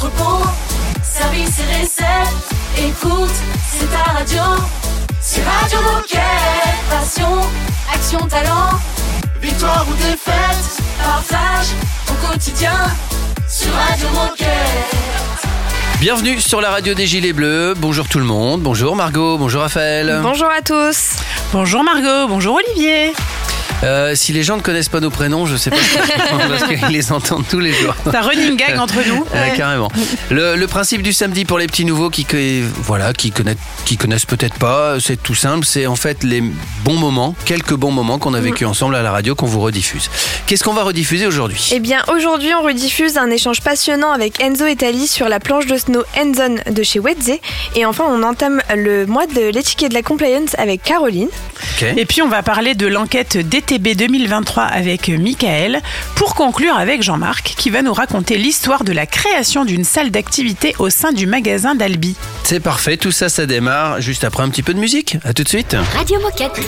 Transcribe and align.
entrepôt, 0.00 0.46
service 1.02 1.58
et 1.60 1.82
recettes. 1.82 2.48
Écoute, 2.78 3.30
c'est 3.70 3.86
ta 3.90 4.12
radio. 4.12 4.42
C'est 5.20 5.42
Radio 5.42 5.78
Moquette. 5.92 6.20
Passion, 6.88 7.40
action, 7.92 8.26
talent. 8.26 8.78
Victoire 9.42 9.86
ou 9.90 9.94
défaite, 9.96 10.82
partage 11.02 11.66
au 12.08 12.26
quotidien 12.26 12.72
sur 13.46 13.72
Radio 13.74 14.08
Moquette. 14.14 15.50
Bienvenue 16.00 16.40
sur 16.40 16.62
la 16.62 16.70
radio 16.70 16.94
des 16.94 17.06
Gilets 17.06 17.34
Bleus. 17.34 17.74
Bonjour 17.76 18.08
tout 18.08 18.18
le 18.18 18.24
monde. 18.24 18.62
Bonjour 18.62 18.96
Margot. 18.96 19.36
Bonjour 19.36 19.60
Raphaël. 19.60 20.20
Bonjour 20.22 20.48
à 20.48 20.62
tous. 20.62 21.16
Bonjour 21.52 21.84
Margot. 21.84 22.26
Bonjour 22.26 22.54
Olivier. 22.56 23.12
Euh, 23.82 24.14
si 24.14 24.32
les 24.32 24.42
gens 24.42 24.56
ne 24.56 24.62
connaissent 24.62 24.88
pas 24.88 25.00
nos 25.00 25.10
prénoms, 25.10 25.46
je 25.46 25.56
sais 25.56 25.70
pas 25.70 25.76
parce 26.48 26.64
qu'ils 26.64 26.88
les 26.88 27.12
entendent 27.12 27.46
tous 27.48 27.60
les 27.60 27.72
jours. 27.72 27.94
C'est 28.04 28.14
un 28.14 28.20
running 28.20 28.56
gag 28.56 28.78
entre 28.78 28.96
nous. 29.06 29.24
Ouais, 29.32 29.54
carrément. 29.56 29.90
Le, 30.30 30.56
le 30.56 30.66
principe 30.66 31.02
du 31.02 31.12
samedi 31.12 31.44
pour 31.44 31.58
les 31.58 31.66
petits 31.66 31.84
nouveaux 31.84 32.10
qui, 32.10 32.26
voilà, 32.82 33.12
qui 33.12 33.30
connaissent, 33.30 33.56
qui 33.86 33.96
connaissent 33.96 34.26
peut-être 34.26 34.56
pas, 34.56 35.00
c'est 35.00 35.22
tout 35.22 35.34
simple. 35.34 35.64
C'est 35.64 35.86
en 35.86 35.96
fait 35.96 36.24
les 36.24 36.42
bons 36.84 36.96
moments, 36.96 37.34
quelques 37.44 37.74
bons 37.74 37.90
moments 37.90 38.18
qu'on 38.18 38.34
a 38.34 38.40
vécu 38.40 38.64
ensemble 38.64 38.96
à 38.96 39.02
la 39.02 39.10
radio 39.12 39.34
qu'on 39.34 39.46
vous 39.46 39.60
rediffuse. 39.60 40.10
Qu'est-ce 40.46 40.64
qu'on 40.64 40.74
va 40.74 40.82
rediffuser 40.82 41.26
aujourd'hui? 41.26 41.70
Eh 41.72 41.80
bien, 41.80 42.02
aujourd'hui, 42.12 42.50
on 42.54 42.62
rediffuse 42.62 43.16
un 43.16 43.30
échange 43.30 43.60
passionnant 43.62 44.12
avec 44.12 44.40
Enzo 44.40 44.66
et 44.66 44.76
Tali 44.76 45.06
sur 45.06 45.28
la 45.28 45.40
planche 45.40 45.66
de 45.66 45.76
snow 45.76 46.02
Endzone 46.18 46.60
de 46.70 46.82
chez 46.82 46.98
Wedze. 47.00 47.32
Et 47.76 47.86
enfin, 47.86 48.04
on 48.08 48.22
entame 48.22 48.60
le 48.76 49.06
mois 49.06 49.26
de 49.26 49.50
l'étiquette 49.50 49.90
de 49.90 49.94
la 49.94 50.02
compliance 50.02 50.54
avec 50.58 50.82
Caroline. 50.82 51.28
Et 51.96 52.04
puis 52.04 52.20
on 52.20 52.28
va 52.28 52.42
parler 52.42 52.74
de 52.74 52.86
l'enquête 52.86 53.38
DTB 53.70 53.94
2023 53.94 54.64
avec 54.64 55.08
Michael 55.08 55.80
pour 56.16 56.34
conclure 56.34 56.74
avec 56.76 57.02
Jean-Marc 57.02 57.54
qui 57.56 57.70
va 57.70 57.82
nous 57.82 57.92
raconter 57.92 58.36
l'histoire 58.36 58.82
de 58.82 58.92
la 58.92 59.06
création 59.06 59.64
d'une 59.64 59.84
salle 59.84 60.10
d'activité 60.10 60.74
au 60.80 60.90
sein 60.90 61.12
du 61.12 61.26
magasin 61.26 61.76
d'Albi. 61.76 62.16
C'est 62.42 62.58
parfait. 62.58 62.96
Tout 62.96 63.12
ça, 63.12 63.28
ça 63.28 63.46
démarre 63.46 64.00
juste 64.00 64.24
après 64.24 64.42
un 64.42 64.48
petit 64.48 64.64
peu 64.64 64.74
de 64.74 64.80
musique. 64.80 65.18
À 65.24 65.34
tout 65.34 65.44
de 65.44 65.48
suite. 65.48 65.76
Radio 65.94 66.18
Moquette. 66.20 66.60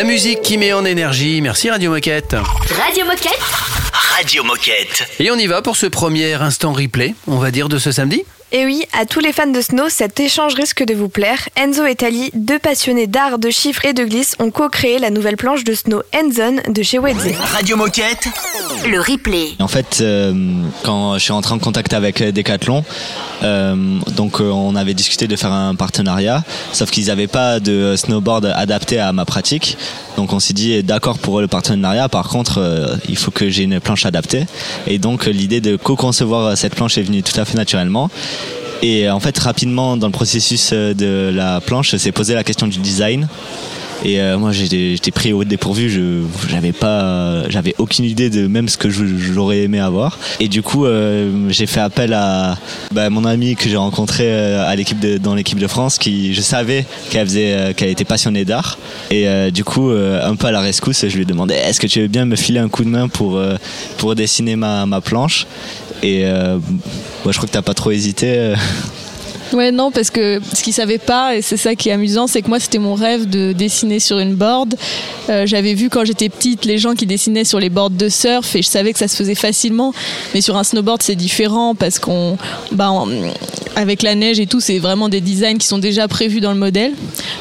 La 0.00 0.06
musique 0.06 0.40
qui 0.40 0.56
met 0.56 0.72
en 0.72 0.86
énergie. 0.86 1.42
Merci 1.42 1.68
Radio 1.68 1.90
Moquette. 1.90 2.34
Radio 2.74 3.04
Moquette. 3.04 3.38
Radio 4.20 4.44
Moquette. 4.44 5.08
Et 5.18 5.30
on 5.30 5.36
y 5.36 5.46
va 5.46 5.62
pour 5.62 5.76
ce 5.76 5.86
premier 5.86 6.34
instant 6.34 6.74
replay, 6.74 7.14
on 7.26 7.38
va 7.38 7.50
dire, 7.50 7.70
de 7.70 7.78
ce 7.78 7.90
samedi. 7.90 8.22
Et 8.52 8.66
oui, 8.66 8.84
à 8.92 9.06
tous 9.06 9.20
les 9.20 9.32
fans 9.32 9.46
de 9.46 9.60
snow, 9.62 9.88
cet 9.88 10.20
échange 10.20 10.54
risque 10.54 10.84
de 10.84 10.92
vous 10.92 11.08
plaire. 11.08 11.48
Enzo 11.56 11.86
et 11.86 11.94
Tali, 11.94 12.30
deux 12.34 12.58
passionnés 12.58 13.06
d'art, 13.06 13.38
de 13.38 13.48
chiffres 13.48 13.86
et 13.86 13.94
de 13.94 14.04
glisse, 14.04 14.34
ont 14.40 14.50
co-créé 14.50 14.98
la 14.98 15.08
nouvelle 15.10 15.36
planche 15.36 15.64
de 15.64 15.72
snow 15.72 16.02
Endzone 16.14 16.60
de 16.68 16.82
chez 16.82 16.98
Wedze. 16.98 17.32
Radio 17.38 17.76
Moquette. 17.76 18.26
Le 18.90 19.00
replay. 19.00 19.50
En 19.60 19.68
fait, 19.68 19.98
euh, 20.00 20.34
quand 20.82 21.14
je 21.14 21.20
suis 21.20 21.32
rentré 21.32 21.54
en 21.54 21.58
contact 21.58 21.92
avec 21.92 22.20
euh, 22.20 22.32
Decathlon, 22.32 22.84
euh, 23.42 23.98
donc 24.16 24.40
euh, 24.40 24.50
on 24.50 24.74
avait 24.74 24.94
discuté 24.94 25.28
de 25.28 25.36
faire 25.36 25.52
un 25.52 25.74
partenariat, 25.76 26.42
sauf 26.72 26.90
qu'ils 26.90 27.06
n'avaient 27.06 27.26
pas 27.28 27.60
de 27.60 27.94
snowboard 27.96 28.46
adapté 28.46 28.98
à 28.98 29.12
ma 29.12 29.24
pratique. 29.24 29.78
Donc 30.16 30.32
on 30.32 30.40
s'est 30.40 30.52
dit 30.54 30.72
eh, 30.72 30.82
d'accord 30.82 31.18
pour 31.18 31.40
le 31.40 31.46
partenariat, 31.46 32.08
par 32.08 32.28
contre 32.28 32.58
euh, 32.58 32.96
il 33.08 33.16
faut 33.16 33.30
que 33.30 33.48
j'ai 33.48 33.62
une 33.62 33.80
planche 33.80 34.04
adaptée. 34.04 34.09
Et 34.86 34.98
donc 34.98 35.26
euh, 35.26 35.30
l'idée 35.30 35.60
de 35.60 35.76
co-concevoir 35.76 36.56
cette 36.56 36.74
planche 36.74 36.98
est 36.98 37.02
venue 37.02 37.22
tout 37.22 37.38
à 37.40 37.44
fait 37.44 37.56
naturellement. 37.56 38.10
Et 38.82 39.08
euh, 39.08 39.14
en 39.14 39.20
fait 39.20 39.38
rapidement 39.38 39.96
dans 39.96 40.06
le 40.06 40.12
processus 40.12 40.70
euh, 40.72 40.94
de 40.94 41.30
la 41.34 41.60
planche, 41.60 41.94
s'est 41.96 42.12
posé 42.12 42.34
la 42.34 42.44
question 42.44 42.66
du 42.66 42.78
design. 42.78 43.28
Et 44.04 44.20
euh, 44.20 44.38
moi 44.38 44.52
j'étais 44.52 45.10
pris 45.10 45.32
au 45.32 45.44
dépourvu, 45.44 45.90
je 45.90 46.22
j'avais 46.48 46.72
pas 46.72 47.48
j'avais 47.48 47.74
aucune 47.78 48.04
idée 48.06 48.30
de 48.30 48.46
même 48.46 48.68
ce 48.68 48.78
que 48.78 48.88
j'aurais 48.88 49.60
aimé 49.60 49.78
avoir. 49.78 50.18
Et 50.40 50.48
du 50.48 50.62
coup 50.62 50.86
euh, 50.86 51.48
j'ai 51.50 51.66
fait 51.66 51.80
appel 51.80 52.14
à 52.14 52.56
bah, 52.92 53.10
mon 53.10 53.24
ami 53.24 53.56
que 53.56 53.68
j'ai 53.68 53.76
rencontré 53.76 54.24
euh, 54.26 54.66
à 54.66 54.74
l'équipe 54.74 54.98
dans 55.20 55.34
l'équipe 55.34 55.58
de 55.58 55.66
France 55.66 55.98
qui 55.98 56.32
je 56.32 56.40
savais 56.40 56.86
qu'elle 57.10 57.26
faisait 57.26 57.52
euh, 57.52 57.72
qu'elle 57.74 57.90
était 57.90 58.04
passionnée 58.04 58.44
d'art 58.44 58.78
et 59.10 59.28
euh, 59.28 59.50
du 59.50 59.64
coup 59.64 59.90
euh, 59.90 60.26
un 60.26 60.34
peu 60.34 60.46
à 60.46 60.50
la 60.50 60.60
rescousse 60.60 61.06
je 61.06 61.14
lui 61.14 61.22
ai 61.22 61.26
demandé 61.26 61.54
est-ce 61.54 61.78
que 61.80 61.86
tu 61.86 62.00
veux 62.00 62.08
bien 62.08 62.24
me 62.24 62.36
filer 62.36 62.60
un 62.60 62.68
coup 62.68 62.84
de 62.84 62.88
main 62.90 63.08
pour 63.08 63.40
pour 63.98 64.14
dessiner 64.14 64.56
ma, 64.56 64.86
ma 64.86 65.00
planche? 65.00 65.46
Et 66.02 66.24
moi 66.24 67.32
je 67.32 67.36
crois 67.36 67.46
que 67.46 67.52
t'as 67.52 67.62
pas 67.62 67.74
trop 67.74 67.90
hésité. 67.90 68.54
Ouais, 69.52 69.72
non, 69.72 69.90
parce 69.90 70.10
que 70.10 70.40
ce 70.52 70.62
qu'ils 70.62 70.72
savaient 70.72 70.98
pas, 70.98 71.36
et 71.36 71.42
c'est 71.42 71.56
ça 71.56 71.74
qui 71.74 71.88
est 71.88 71.92
amusant, 71.92 72.26
c'est 72.26 72.40
que 72.42 72.48
moi, 72.48 72.60
c'était 72.60 72.78
mon 72.78 72.94
rêve 72.94 73.28
de 73.28 73.52
dessiner 73.52 73.98
sur 73.98 74.18
une 74.18 74.34
board. 74.34 74.76
Euh, 75.28 75.44
J'avais 75.46 75.74
vu 75.74 75.88
quand 75.88 76.04
j'étais 76.04 76.28
petite 76.28 76.64
les 76.64 76.78
gens 76.78 76.94
qui 76.94 77.06
dessinaient 77.06 77.44
sur 77.44 77.58
les 77.58 77.68
boards 77.68 77.90
de 77.90 78.08
surf 78.08 78.54
et 78.54 78.62
je 78.62 78.68
savais 78.68 78.92
que 78.92 78.98
ça 78.98 79.08
se 79.08 79.16
faisait 79.16 79.34
facilement. 79.34 79.92
Mais 80.34 80.40
sur 80.40 80.56
un 80.56 80.64
snowboard, 80.64 81.02
c'est 81.02 81.16
différent 81.16 81.74
parce 81.74 81.98
qu'on, 81.98 82.38
bah, 82.72 82.92
avec 83.76 84.02
la 84.02 84.14
neige 84.14 84.38
et 84.38 84.46
tout, 84.46 84.60
c'est 84.60 84.78
vraiment 84.78 85.08
des 85.08 85.20
designs 85.20 85.58
qui 85.58 85.66
sont 85.66 85.78
déjà 85.78 86.06
prévus 86.06 86.40
dans 86.40 86.52
le 86.52 86.58
modèle. 86.58 86.92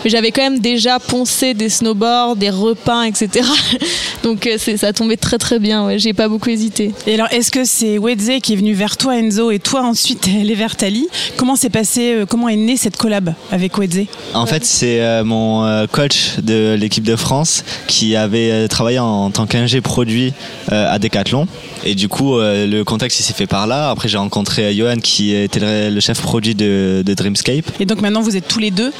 Mais 0.04 0.10
j'avais 0.10 0.32
quand 0.32 0.42
même 0.42 0.60
déjà 0.60 1.00
poncé 1.00 1.54
des 1.54 1.70
snowboards, 1.70 2.36
des 2.38 2.50
repeints, 2.50 3.04
etc. 3.04 3.48
Donc 4.24 4.48
euh, 4.48 4.58
ça 4.58 4.94
tombait 4.94 5.18
très 5.18 5.38
très 5.38 5.60
bien. 5.60 5.98
J'ai 5.98 6.14
pas 6.14 6.28
beaucoup 6.28 6.50
hésité. 6.50 6.92
Et 7.08 7.14
alors, 7.14 7.28
est-ce 7.32 7.52
que 7.52 7.66
c'est 7.66 7.98
Wedze 7.98 8.32
qui 8.42 8.54
est 8.54 8.56
venu 8.56 8.74
vers 8.74 8.98
toi, 8.98 9.16
Enzo, 9.18 9.52
et 9.52 9.60
toi 9.60 9.82
ensuite, 9.84 10.28
elle 10.28 10.50
est 10.50 10.56
vers 10.56 10.76
Tali? 10.76 11.08
Comment 11.38 11.56
s'est 11.56 11.70
passé, 11.70 11.99
euh, 12.00 12.26
comment 12.26 12.50
est 12.50 12.56
née 12.56 12.78
cette 12.78 12.98
collab 12.98 13.34
avec 13.52 13.78
Wedze 13.78 14.06
En 14.34 14.46
fait, 14.46 14.66
c'est 14.66 15.02
euh, 15.02 15.24
mon 15.24 15.66
euh, 15.66 15.88
coach 15.88 16.40
de 16.42 16.76
l'équipe 16.80 17.04
de 17.04 17.16
France 17.16 17.64
qui 17.88 18.16
avait 18.16 18.68
travaillé 18.68 19.00
en, 19.00 19.32
tant 19.32 19.46
qu'ingé 19.46 19.82
produit 19.82 20.34
à 20.70 21.00
Decathlon. 21.00 21.48
Et 21.86 21.96
du 21.96 22.08
coup, 22.10 22.38
le 22.40 22.84
contact 22.84 23.14
s'est 23.14 23.34
fait 23.34 23.48
par 23.48 23.68
là. 23.68 23.90
Après, 23.90 24.08
j'ai 24.08 24.18
rencontré 24.18 24.76
Johan 24.76 24.98
qui 24.98 25.34
était 25.34 25.90
le, 25.90 26.00
chef 26.00 26.22
produit 26.22 26.56
de, 26.56 27.04
de 27.06 27.14
Dreamscape. 27.14 27.66
Et 27.80 27.86
donc 27.86 28.02
maintenant, 28.02 28.22
vous 28.22 28.36
êtes 28.36 28.48
tous 28.48 28.60
les 28.60 28.72
deux. 28.72 28.92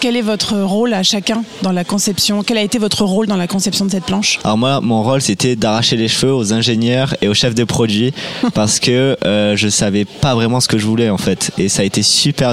Quel 0.00 0.16
est 0.16 0.22
votre 0.22 0.56
rôle 0.58 0.92
à 0.94 1.02
chacun 1.02 1.44
dans 1.62 1.72
la 1.72 1.84
conception? 1.84 2.42
Quel 2.42 2.58
a 2.58 2.62
été 2.62 2.78
votre 2.78 3.04
rôle 3.04 3.26
dans 3.26 3.36
la 3.36 3.46
conception 3.46 3.84
de 3.84 3.90
cette 3.90 4.04
planche? 4.04 4.38
Alors 4.44 4.58
moi, 4.58 4.80
mon 4.80 5.02
rôle, 5.02 5.22
c'était 5.22 5.56
d'arracher 5.56 5.96
les 5.96 6.08
cheveux 6.08 6.32
aux 6.32 6.52
ingénieurs 6.52 7.14
et 7.22 7.28
aux 7.28 7.34
chefs 7.34 7.54
de 7.54 7.64
produit 7.64 8.12
parce 8.54 8.80
que 8.80 9.16
euh, 9.24 9.56
je 9.56 9.68
savais 9.68 10.04
pas 10.04 10.34
vraiment 10.34 10.60
ce 10.60 10.68
que 10.68 10.78
je 10.78 10.86
voulais 10.86 11.10
en 11.10 11.18
fait. 11.18 11.50
Et 11.58 11.68
ça 11.68 11.82
a 11.82 11.84
été 11.84 12.02
super 12.02 12.43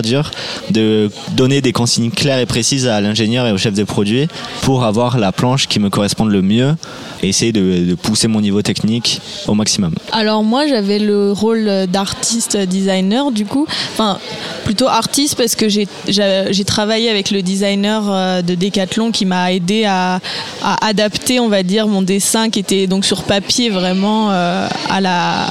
de 0.70 1.10
donner 1.34 1.62
des 1.62 1.74
consignes 1.74 2.12
claires 2.12 2.40
et 2.40 2.46
précises 2.46 2.88
à 2.88 3.02
l'ingénieur 3.02 3.48
et 3.48 3.52
au 3.52 3.58
chef 3.58 3.74
de 3.74 3.84
produit 3.84 4.28
pour 4.62 4.84
avoir 4.84 5.18
la 5.18 5.32
planche 5.32 5.68
qui 5.68 5.80
me 5.80 5.90
corresponde 5.90 6.30
le 6.30 6.42
mieux 6.42 6.76
et 7.22 7.30
essayer 7.30 7.52
de, 7.52 7.96
pousser 7.96 8.28
mon 8.28 8.42
niveau 8.42 8.62
technique 8.62 9.22
au 9.48 9.54
maximum. 9.54 9.94
Alors 10.12 10.44
moi 10.44 10.68
j'avais 10.68 11.00
le 11.00 11.32
rôle 11.32 11.88
d'artiste 11.88 12.58
designer 12.58 13.32
du 13.32 13.46
coup, 13.46 13.66
enfin 13.94 14.18
plutôt 14.64 14.88
artiste 14.88 15.36
parce 15.36 15.56
que 15.56 15.68
j'ai 15.70 16.66
travaillé 16.66 17.10
avec 17.10 17.32
le 17.32 17.42
designer 17.42 18.04
euh, 18.10 18.42
de 18.42 18.56
Decathlon 18.56 19.12
qui 19.12 19.26
m'a 19.26 19.52
aidé 19.52 19.86
à, 19.86 20.20
à 20.64 20.88
adapter 20.88 21.40
on 21.40 21.50
va 21.50 21.64
dire 21.64 21.88
mon 21.88 22.02
dessin 22.02 22.50
qui 22.50 22.60
était 22.60 22.88
donc 22.88 23.06
sur 23.06 23.24
papier 23.24 23.70
vraiment 23.70 24.32
euh, 24.32 24.68
à 24.90 25.02
la 25.02 25.48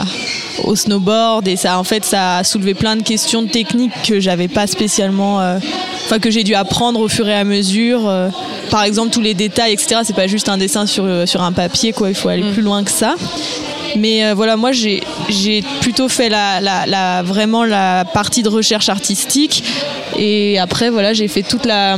au 0.64 0.76
snowboard 0.76 1.48
et 1.48 1.56
ça 1.56 1.78
en 1.78 1.84
fait 1.84 2.04
ça 2.04 2.38
a 2.38 2.44
soulevé 2.44 2.75
plein 2.75 2.96
de 2.96 3.02
questions 3.02 3.46
techniques 3.46 3.92
que 4.06 4.20
j'avais 4.20 4.29
pas 4.48 4.66
spécialement 4.66 5.40
euh, 5.40 5.58
enfin 6.06 6.18
que 6.18 6.30
j'ai 6.30 6.42
dû 6.44 6.54
apprendre 6.54 7.00
au 7.00 7.08
fur 7.08 7.28
et 7.28 7.34
à 7.34 7.44
mesure 7.44 8.08
euh, 8.08 8.28
par 8.70 8.82
exemple 8.84 9.10
tous 9.10 9.20
les 9.20 9.34
détails 9.34 9.72
etc 9.72 10.00
c'est 10.04 10.16
pas 10.16 10.26
juste 10.26 10.48
un 10.48 10.58
dessin 10.58 10.86
sur 10.86 11.06
sur 11.28 11.42
un 11.42 11.52
papier 11.52 11.92
quoi 11.92 12.08
il 12.08 12.14
faut 12.14 12.28
aller 12.28 12.50
plus 12.52 12.62
loin 12.62 12.82
que 12.84 12.90
ça 12.90 13.14
mais 13.96 14.24
euh, 14.24 14.34
voilà, 14.34 14.56
moi 14.56 14.70
j'ai 14.70 15.02
plutôt 15.80 16.08
fait 16.08 16.28
la, 16.28 16.60
la, 16.60 16.86
la- 16.86 17.22
vraiment 17.24 17.64
la 17.64 18.04
partie 18.04 18.44
de 18.44 18.48
recherche 18.48 18.88
artistique. 18.88 19.64
Et 20.16 20.60
après, 20.60 20.90
voilà, 20.90 21.12
j'ai 21.12 21.26
fait 21.26 21.42
toute 21.42 21.66
la 21.66 21.96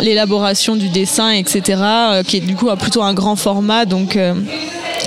l'élaboration 0.00 0.74
du 0.74 0.88
dessin, 0.88 1.30
etc., 1.30 1.80
euh, 1.80 2.22
qui 2.24 2.38
est 2.38 2.40
du 2.40 2.56
coup 2.56 2.68
plutôt 2.76 3.02
un 3.04 3.14
grand 3.14 3.36
format. 3.36 3.84
Donc 3.84 4.16
euh, 4.16 4.34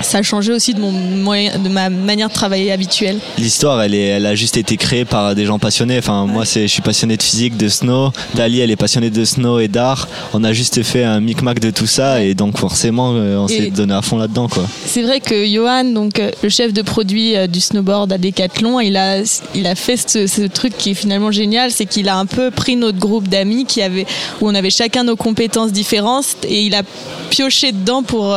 ça 0.00 0.18
a 0.18 0.22
changé 0.22 0.52
aussi 0.52 0.74
de, 0.74 0.80
mon 0.80 0.90
moyen, 0.90 1.58
de 1.58 1.68
ma 1.68 1.90
manière 1.90 2.28
de 2.28 2.34
travailler 2.34 2.72
habituelle. 2.72 3.18
L'histoire, 3.38 3.82
elle, 3.82 3.94
est, 3.94 4.06
elle 4.06 4.26
a 4.26 4.34
juste 4.34 4.56
été 4.56 4.76
créée 4.76 5.04
par 5.04 5.34
des 5.34 5.44
gens 5.44 5.58
passionnés. 5.58 5.98
Enfin, 5.98 6.26
moi, 6.26 6.44
c'est, 6.44 6.62
je 6.62 6.72
suis 6.72 6.82
passionné 6.82 7.16
de 7.16 7.22
physique, 7.22 7.56
de 7.56 7.68
snow. 7.68 8.10
Dali, 8.34 8.60
elle 8.60 8.70
est 8.70 8.76
passionnée 8.76 9.10
de 9.10 9.24
snow 9.24 9.58
et 9.58 9.68
d'art. 9.68 10.08
On 10.32 10.44
a 10.44 10.52
juste 10.52 10.82
fait 10.82 11.04
un 11.04 11.20
micmac 11.20 11.60
de 11.60 11.70
tout 11.70 11.86
ça 11.86 12.22
et 12.22 12.34
donc 12.34 12.58
forcément, 12.58 13.12
euh, 13.14 13.36
on 13.36 13.48
s'est 13.48 13.70
donné 13.70 13.94
à 13.94 14.02
fond 14.02 14.16
là-dedans, 14.16 14.48
quoi. 14.48 14.66
C'est 14.86 15.02
vrai 15.02 15.20
que 15.20 15.46
Johan, 15.46 15.84
donc 15.84 16.18
euh, 16.18 16.30
le 16.42 16.48
chef 16.48 16.72
de 16.72 16.82
produit 16.82 17.36
euh, 17.36 17.46
du 17.46 17.60
snowboard 17.60 18.12
à 18.12 18.18
Decathlon, 18.18 18.80
il 18.80 18.96
a, 18.96 19.18
il 19.54 19.66
a 19.66 19.74
fait 19.74 19.96
ce, 19.96 20.26
ce 20.26 20.42
truc 20.42 20.76
qui 20.76 20.90
est 20.90 20.94
finalement 20.94 21.30
génial, 21.30 21.70
c'est 21.70 21.86
qu'il 21.86 22.08
a 22.08 22.16
un 22.16 22.26
peu 22.26 22.50
pris 22.50 22.76
notre 22.76 22.98
groupe 22.98 23.28
d'amis 23.28 23.66
qui 23.66 23.82
avait, 23.82 24.06
où 24.40 24.48
on 24.48 24.54
avait 24.54 24.70
chacun 24.70 25.04
nos 25.04 25.16
compétences 25.16 25.72
différentes 25.72 26.36
et 26.44 26.62
il 26.64 26.74
a 26.74 26.82
pioché 27.30 27.72
dedans 27.72 28.02
pour 28.02 28.36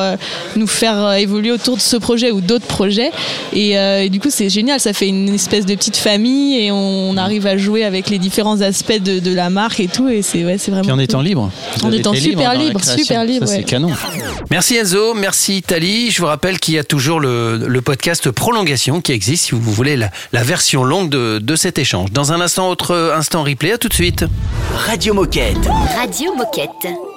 nous 0.55 0.67
faire 0.67 1.05
euh, 1.05 1.17
évoluer 1.45 1.51
autour 1.51 1.77
de 1.77 1.81
ce 1.81 1.97
projet 1.97 2.31
ou 2.31 2.41
d'autres 2.41 2.65
projets. 2.65 3.11
Et, 3.53 3.77
euh, 3.77 4.03
et 4.03 4.09
du 4.09 4.19
coup, 4.19 4.29
c'est 4.29 4.49
génial, 4.49 4.79
ça 4.79 4.93
fait 4.93 5.07
une 5.07 5.33
espèce 5.33 5.65
de 5.65 5.75
petite 5.75 5.97
famille 5.97 6.59
et 6.59 6.71
on, 6.71 7.15
arrive 7.17 7.47
à 7.47 7.55
jouer 7.55 7.85
avec 7.85 8.09
les 8.09 8.19
différents 8.19 8.59
aspects 8.59 9.01
de, 9.01 9.19
de 9.19 9.33
la 9.33 9.49
marque 9.49 9.79
et 9.79 9.87
tout. 9.87 10.09
Et 10.09 10.21
c'est 10.21 10.43
ouais, 10.43 10.57
c'est 10.57 10.69
vraiment. 10.69 10.83
Puis 10.83 10.91
en 10.91 10.95
cool. 10.95 11.03
étant 11.03 11.21
libre. 11.21 11.51
En 11.81 11.91
étant 11.93 12.13
super 12.13 12.53
libre, 12.55 12.83
super 12.83 13.23
libre, 13.23 13.47
Ça, 13.47 13.53
c'est 13.53 13.59
ouais. 13.59 13.63
canon. 13.63 13.91
Merci 14.51 14.75
Enzo, 14.75 15.13
merci 15.13 15.61
Tali. 15.61 16.11
Je 16.11 16.19
vous 16.19 16.27
rappelle 16.27 16.59
qu'il 16.59 16.73
y 16.73 16.77
a 16.77 16.83
toujours 16.83 17.21
le, 17.21 17.57
le 17.57 17.81
podcast 17.81 18.29
Prolongation 18.31 18.99
qui 18.99 19.13
existe 19.13 19.45
si 19.45 19.51
vous 19.55 19.61
voulez 19.61 19.95
la, 19.95 20.11
la 20.33 20.43
version 20.43 20.83
longue 20.83 21.09
de, 21.09 21.39
de 21.41 21.55
cet 21.55 21.79
échange. 21.79 22.11
Dans 22.11 22.33
un 22.33 22.41
instant, 22.41 22.69
autre 22.69 23.13
instant 23.15 23.43
replay. 23.43 23.71
À 23.71 23.77
tout 23.77 23.87
de 23.87 23.93
suite. 23.93 24.25
Radio 24.75 25.13
Moquette. 25.13 25.57
Radio 25.95 26.35
Moquette. 26.35 27.14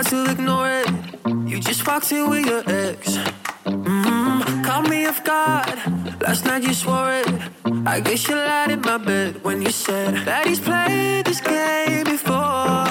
Hard 0.00 0.26
to 0.26 0.32
ignore 0.32 0.70
it. 0.70 0.88
You 1.46 1.60
just 1.60 1.86
walked 1.86 2.10
in 2.12 2.30
with 2.30 2.46
your 2.46 2.62
ex. 2.66 3.18
Mm, 3.66 4.64
caught 4.64 4.88
me 4.88 5.06
off 5.06 5.22
guard. 5.24 5.78
Last 6.22 6.44
night 6.46 6.62
you 6.62 6.72
swore 6.72 7.12
it. 7.12 7.28
I 7.86 8.00
guess 8.00 8.28
you 8.28 8.34
lied 8.34 8.70
in 8.70 8.80
my 8.80 8.98
bed 8.98 9.42
when 9.44 9.60
you 9.62 9.70
said 9.70 10.14
that 10.26 10.46
he's 10.46 10.60
played 10.60 11.26
this 11.26 11.40
game 11.40 12.04
before. 12.04 12.86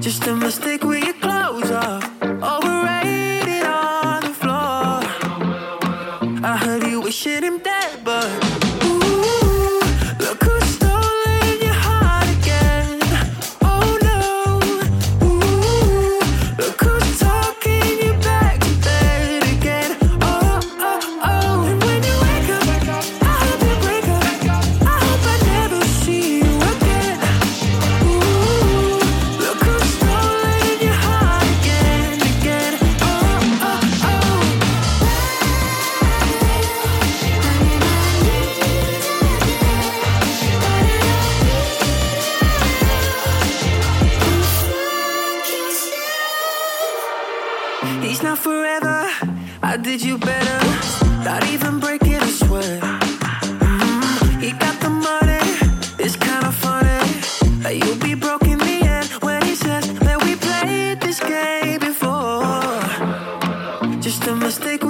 Just 0.00 0.26
a 0.26 0.34
mistake 0.34 0.82
with 0.82 1.04
your 1.04 1.14
clothes 1.14 1.70
off. 1.70 2.04
Overrated 2.22 3.64
on 3.64 4.22
the 4.22 4.34
floor. 4.42 5.00
I 6.50 6.56
heard 6.64 6.84
you 6.84 7.00
wishing 7.02 7.42
him 7.42 7.58
dead, 7.58 7.75
Just 64.06 64.24
a 64.28 64.36
mistake 64.36 64.85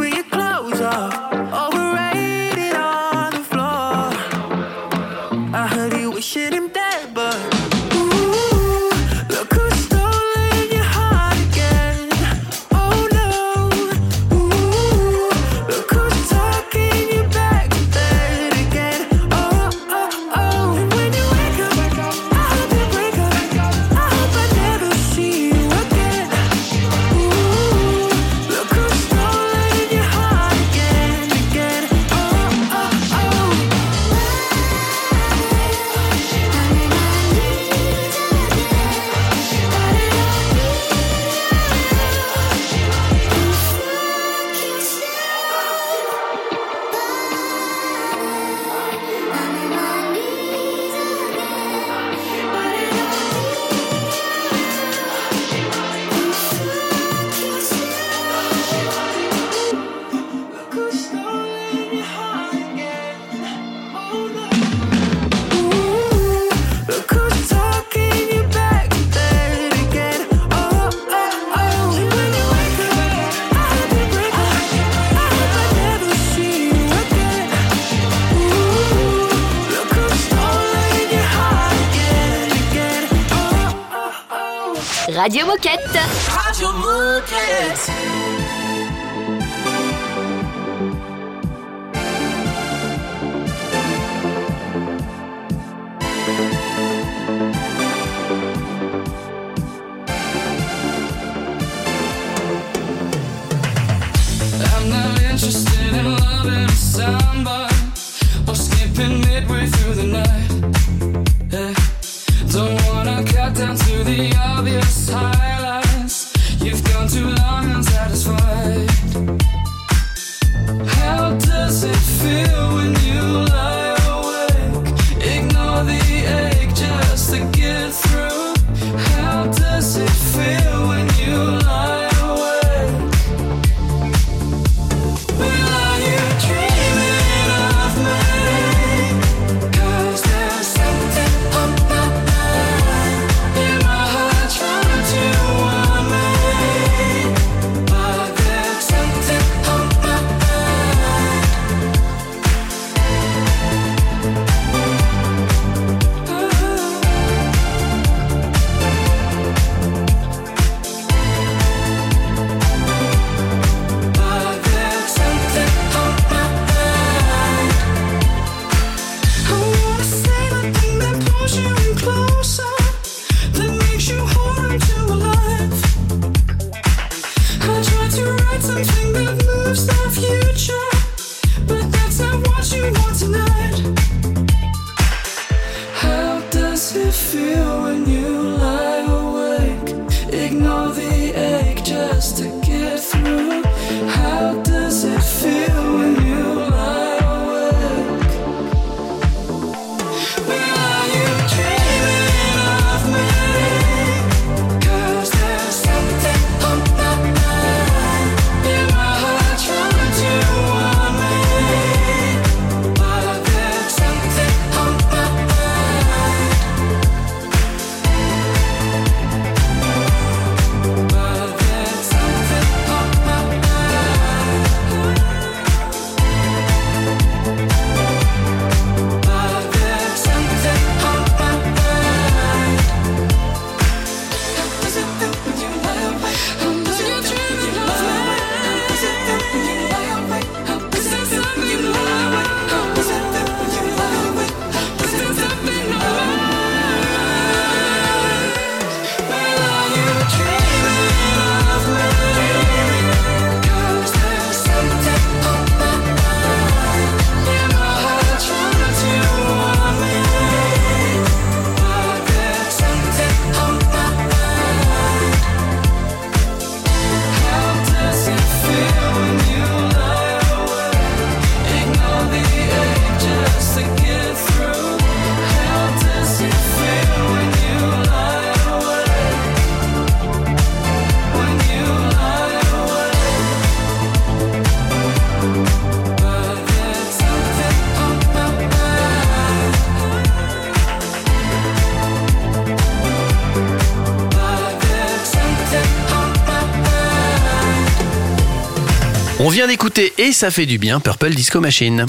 On 299.47 299.49
vient 299.49 299.69
d'écouter 299.69 300.13
et 300.19 300.33
ça 300.33 300.51
fait 300.51 300.67
du 300.67 300.77
bien 300.77 300.99
Purple 300.99 301.31
Disco 301.31 301.61
Machine. 301.61 302.05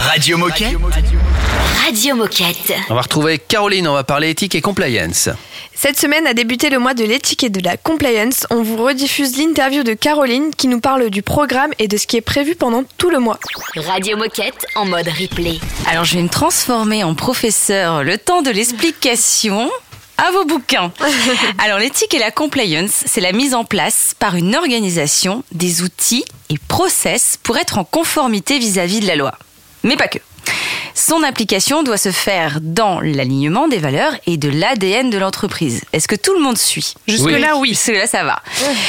Radio 0.00 0.36
Moquette. 0.36 0.74
Radio 1.84 2.16
Moquette. 2.16 2.72
On 2.90 2.96
va 2.96 3.02
retrouver 3.02 3.38
Caroline, 3.38 3.86
on 3.86 3.92
va 3.92 4.02
parler 4.02 4.30
éthique 4.30 4.56
et 4.56 4.60
compliance. 4.60 5.28
Cette 5.72 6.00
semaine 6.00 6.26
a 6.26 6.34
débuté 6.34 6.68
le 6.68 6.80
mois 6.80 6.94
de 6.94 7.04
l'éthique 7.04 7.44
et 7.44 7.48
de 7.48 7.62
la 7.62 7.76
compliance. 7.76 8.44
On 8.50 8.64
vous 8.64 8.76
rediffuse 8.76 9.36
l'interview 9.36 9.84
de 9.84 9.94
Caroline 9.94 10.50
qui 10.52 10.66
nous 10.66 10.80
parle 10.80 11.10
du 11.10 11.22
programme 11.22 11.70
et 11.78 11.86
de 11.86 11.96
ce 11.96 12.08
qui 12.08 12.16
est 12.16 12.22
prévu 12.22 12.56
pendant 12.56 12.82
tout 12.98 13.10
le 13.10 13.20
mois. 13.20 13.38
Radio 13.76 14.16
Moquette 14.16 14.66
en 14.74 14.84
mode 14.84 15.06
replay. 15.06 15.60
Alors 15.88 16.04
je 16.04 16.16
vais 16.16 16.22
me 16.22 16.28
transformer 16.28 17.04
en 17.04 17.14
professeur 17.14 18.02
le 18.02 18.18
temps 18.18 18.42
de 18.42 18.50
l'explication 18.50 19.70
à 20.18 20.30
vos 20.30 20.44
bouquins. 20.44 20.92
Alors 21.58 21.78
l'éthique 21.78 22.14
et 22.14 22.18
la 22.18 22.30
compliance, 22.30 23.02
c'est 23.06 23.20
la 23.20 23.32
mise 23.32 23.54
en 23.54 23.64
place 23.64 24.14
par 24.18 24.36
une 24.36 24.54
organisation 24.56 25.44
des 25.52 25.82
outils 25.82 26.24
et 26.48 26.58
process 26.68 27.38
pour 27.42 27.56
être 27.58 27.78
en 27.78 27.84
conformité 27.84 28.58
vis-à-vis 28.58 29.00
de 29.00 29.06
la 29.06 29.16
loi. 29.16 29.32
Mais 29.82 29.96
pas 29.96 30.08
que. 30.08 30.18
Son 30.98 31.22
application 31.22 31.82
doit 31.82 31.98
se 31.98 32.10
faire 32.10 32.58
dans 32.62 33.00
l'alignement 33.00 33.68
des 33.68 33.76
valeurs 33.76 34.14
et 34.26 34.38
de 34.38 34.48
l'ADN 34.48 35.10
de 35.10 35.18
l'entreprise. 35.18 35.82
Est-ce 35.92 36.08
que 36.08 36.14
tout 36.14 36.32
le 36.32 36.40
monde 36.40 36.56
suit? 36.56 36.94
Jusque-là, 37.06 37.58
oui. 37.58 37.68
Jusque-là, 37.68 38.06
ça 38.06 38.24
va. 38.24 38.40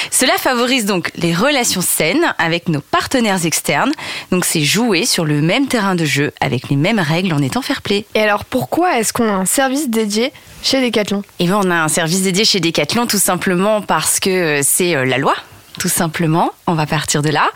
Cela 0.09 0.31
favorise 0.37 0.85
donc 0.85 1.11
les 1.17 1.33
relations 1.33 1.81
saines 1.81 2.33
avec 2.37 2.69
nos 2.69 2.79
partenaires 2.79 3.45
externes. 3.45 3.91
Donc, 4.31 4.45
c'est 4.45 4.63
jouer 4.63 5.05
sur 5.05 5.25
le 5.25 5.41
même 5.41 5.67
terrain 5.67 5.95
de 5.95 6.05
jeu 6.05 6.31
avec 6.39 6.69
les 6.69 6.77
mêmes 6.77 6.99
règles 6.99 7.33
en 7.33 7.41
étant 7.41 7.61
fair-play. 7.61 8.05
Et 8.15 8.21
alors 8.21 8.45
pourquoi 8.45 8.97
est-ce 8.99 9.11
qu'on 9.11 9.27
a 9.27 9.33
un 9.33 9.45
service 9.45 9.89
dédié 9.89 10.31
chez 10.63 10.81
Decathlon? 10.81 11.23
Et 11.39 11.43
bien, 11.43 11.59
on 11.61 11.69
a 11.69 11.75
un 11.75 11.89
service 11.89 12.21
dédié 12.21 12.45
chez 12.45 12.61
Decathlon 12.61 13.05
tout 13.05 13.19
simplement 13.19 13.81
parce 13.81 14.21
que 14.21 14.61
c'est 14.63 14.95
euh, 14.95 15.03
la 15.03 15.17
loi. 15.17 15.35
Tout 15.79 15.89
simplement, 15.89 16.51
on 16.65 16.73
va 16.73 16.85
partir 16.85 17.21
de 17.21 17.29
là, 17.29 17.49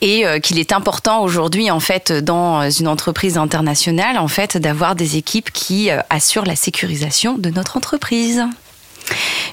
et 0.00 0.26
euh, 0.26 0.38
qu'il 0.38 0.58
est 0.58 0.72
important 0.72 1.22
aujourd'hui, 1.22 1.70
en 1.70 1.80
fait, 1.80 2.12
dans 2.12 2.68
une 2.70 2.88
entreprise 2.88 3.38
internationale, 3.38 4.18
en 4.18 4.28
fait, 4.28 4.56
d'avoir 4.56 4.94
des 4.94 5.16
équipes 5.16 5.50
qui 5.50 5.90
euh, 5.90 6.00
assurent 6.10 6.46
la 6.46 6.56
sécurisation 6.56 7.36
de 7.38 7.50
notre 7.50 7.76
entreprise. 7.76 8.44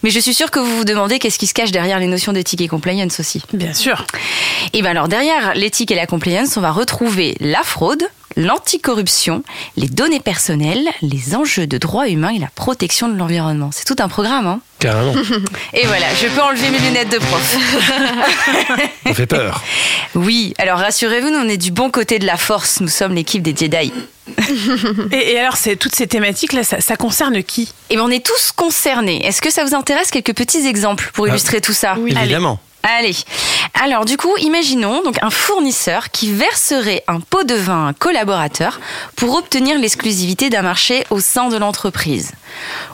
Mais 0.03 0.09
je 0.09 0.19
suis 0.19 0.33
sûre 0.33 0.51
que 0.51 0.59
vous 0.59 0.77
vous 0.77 0.85
demandez 0.85 1.19
qu'est-ce 1.19 1.39
qui 1.39 1.47
se 1.47 1.53
cache 1.53 1.71
derrière 1.71 1.99
les 1.99 2.07
notions 2.07 2.33
d'éthique 2.33 2.61
et 2.61 2.67
compliance 2.67 3.19
aussi. 3.19 3.41
Bien 3.53 3.73
sûr. 3.73 4.05
Et 4.73 4.81
bien 4.81 4.91
alors 4.91 5.07
derrière 5.07 5.53
l'éthique 5.55 5.91
et 5.91 5.95
la 5.95 6.07
compliance, 6.07 6.57
on 6.57 6.61
va 6.61 6.71
retrouver 6.71 7.35
la 7.39 7.63
fraude, 7.63 8.03
l'anticorruption, 8.35 9.43
les 9.77 9.87
données 9.87 10.19
personnelles, 10.19 10.87
les 11.01 11.35
enjeux 11.35 11.67
de 11.67 11.77
droits 11.77 12.09
humains 12.09 12.29
et 12.29 12.39
la 12.39 12.49
protection 12.55 13.07
de 13.07 13.15
l'environnement. 13.17 13.69
C'est 13.71 13.85
tout 13.85 13.95
un 13.99 14.07
programme, 14.07 14.47
hein 14.47 14.59
Carrément. 14.79 15.13
Et 15.73 15.87
voilà, 15.87 16.07
je 16.21 16.27
peux 16.27 16.41
enlever 16.41 16.69
mes 16.69 16.79
lunettes 16.79 17.09
de 17.09 17.17
prof. 17.17 17.57
On 19.05 19.13
fait 19.13 19.27
peur. 19.27 19.61
Oui, 20.15 20.53
alors 20.59 20.77
rassurez-vous, 20.77 21.31
nous 21.31 21.39
on 21.39 21.49
est 21.49 21.57
du 21.57 21.71
bon 21.71 21.89
côté 21.89 22.19
de 22.19 22.25
la 22.27 22.37
force. 22.37 22.81
Nous 22.81 22.87
sommes 22.87 23.15
l'équipe 23.15 23.41
des 23.41 23.55
Jedi. 23.55 23.91
Et, 25.11 25.31
et 25.31 25.39
alors, 25.39 25.57
c'est 25.57 25.75
toutes 25.75 25.95
ces 25.95 26.05
thématiques-là, 26.05 26.63
ça, 26.63 26.81
ça 26.81 26.95
concerne 26.97 27.41
qui? 27.43 27.73
Et 27.89 27.95
bien, 27.95 28.05
on 28.05 28.11
est 28.11 28.23
tous 28.23 28.51
concernés. 28.51 29.25
Est-ce 29.25 29.41
que 29.41 29.51
ça 29.51 29.65
vous 29.65 29.73
intéresse 29.73 30.11
quelques 30.11 30.35
petits 30.35 30.67
exemples 30.67 31.09
pour 31.13 31.27
illustrer 31.27 31.61
tout 31.61 31.73
ça? 31.73 31.95
Évidemment. 31.97 32.51
Allez. 32.51 32.72
Alors 33.81 34.05
du 34.05 34.17
coup, 34.17 34.35
imaginons 34.37 35.01
donc 35.03 35.17
un 35.21 35.29
fournisseur 35.29 36.11
qui 36.11 36.31
verserait 36.31 37.03
un 37.07 37.19
pot 37.19 37.43
de 37.43 37.55
vin 37.55 37.85
à 37.85 37.89
un 37.89 37.93
collaborateur 37.93 38.79
pour 39.15 39.35
obtenir 39.35 39.79
l'exclusivité 39.79 40.49
d'un 40.49 40.61
marché 40.61 41.05
au 41.09 41.19
sein 41.19 41.49
de 41.49 41.57
l'entreprise. 41.57 42.33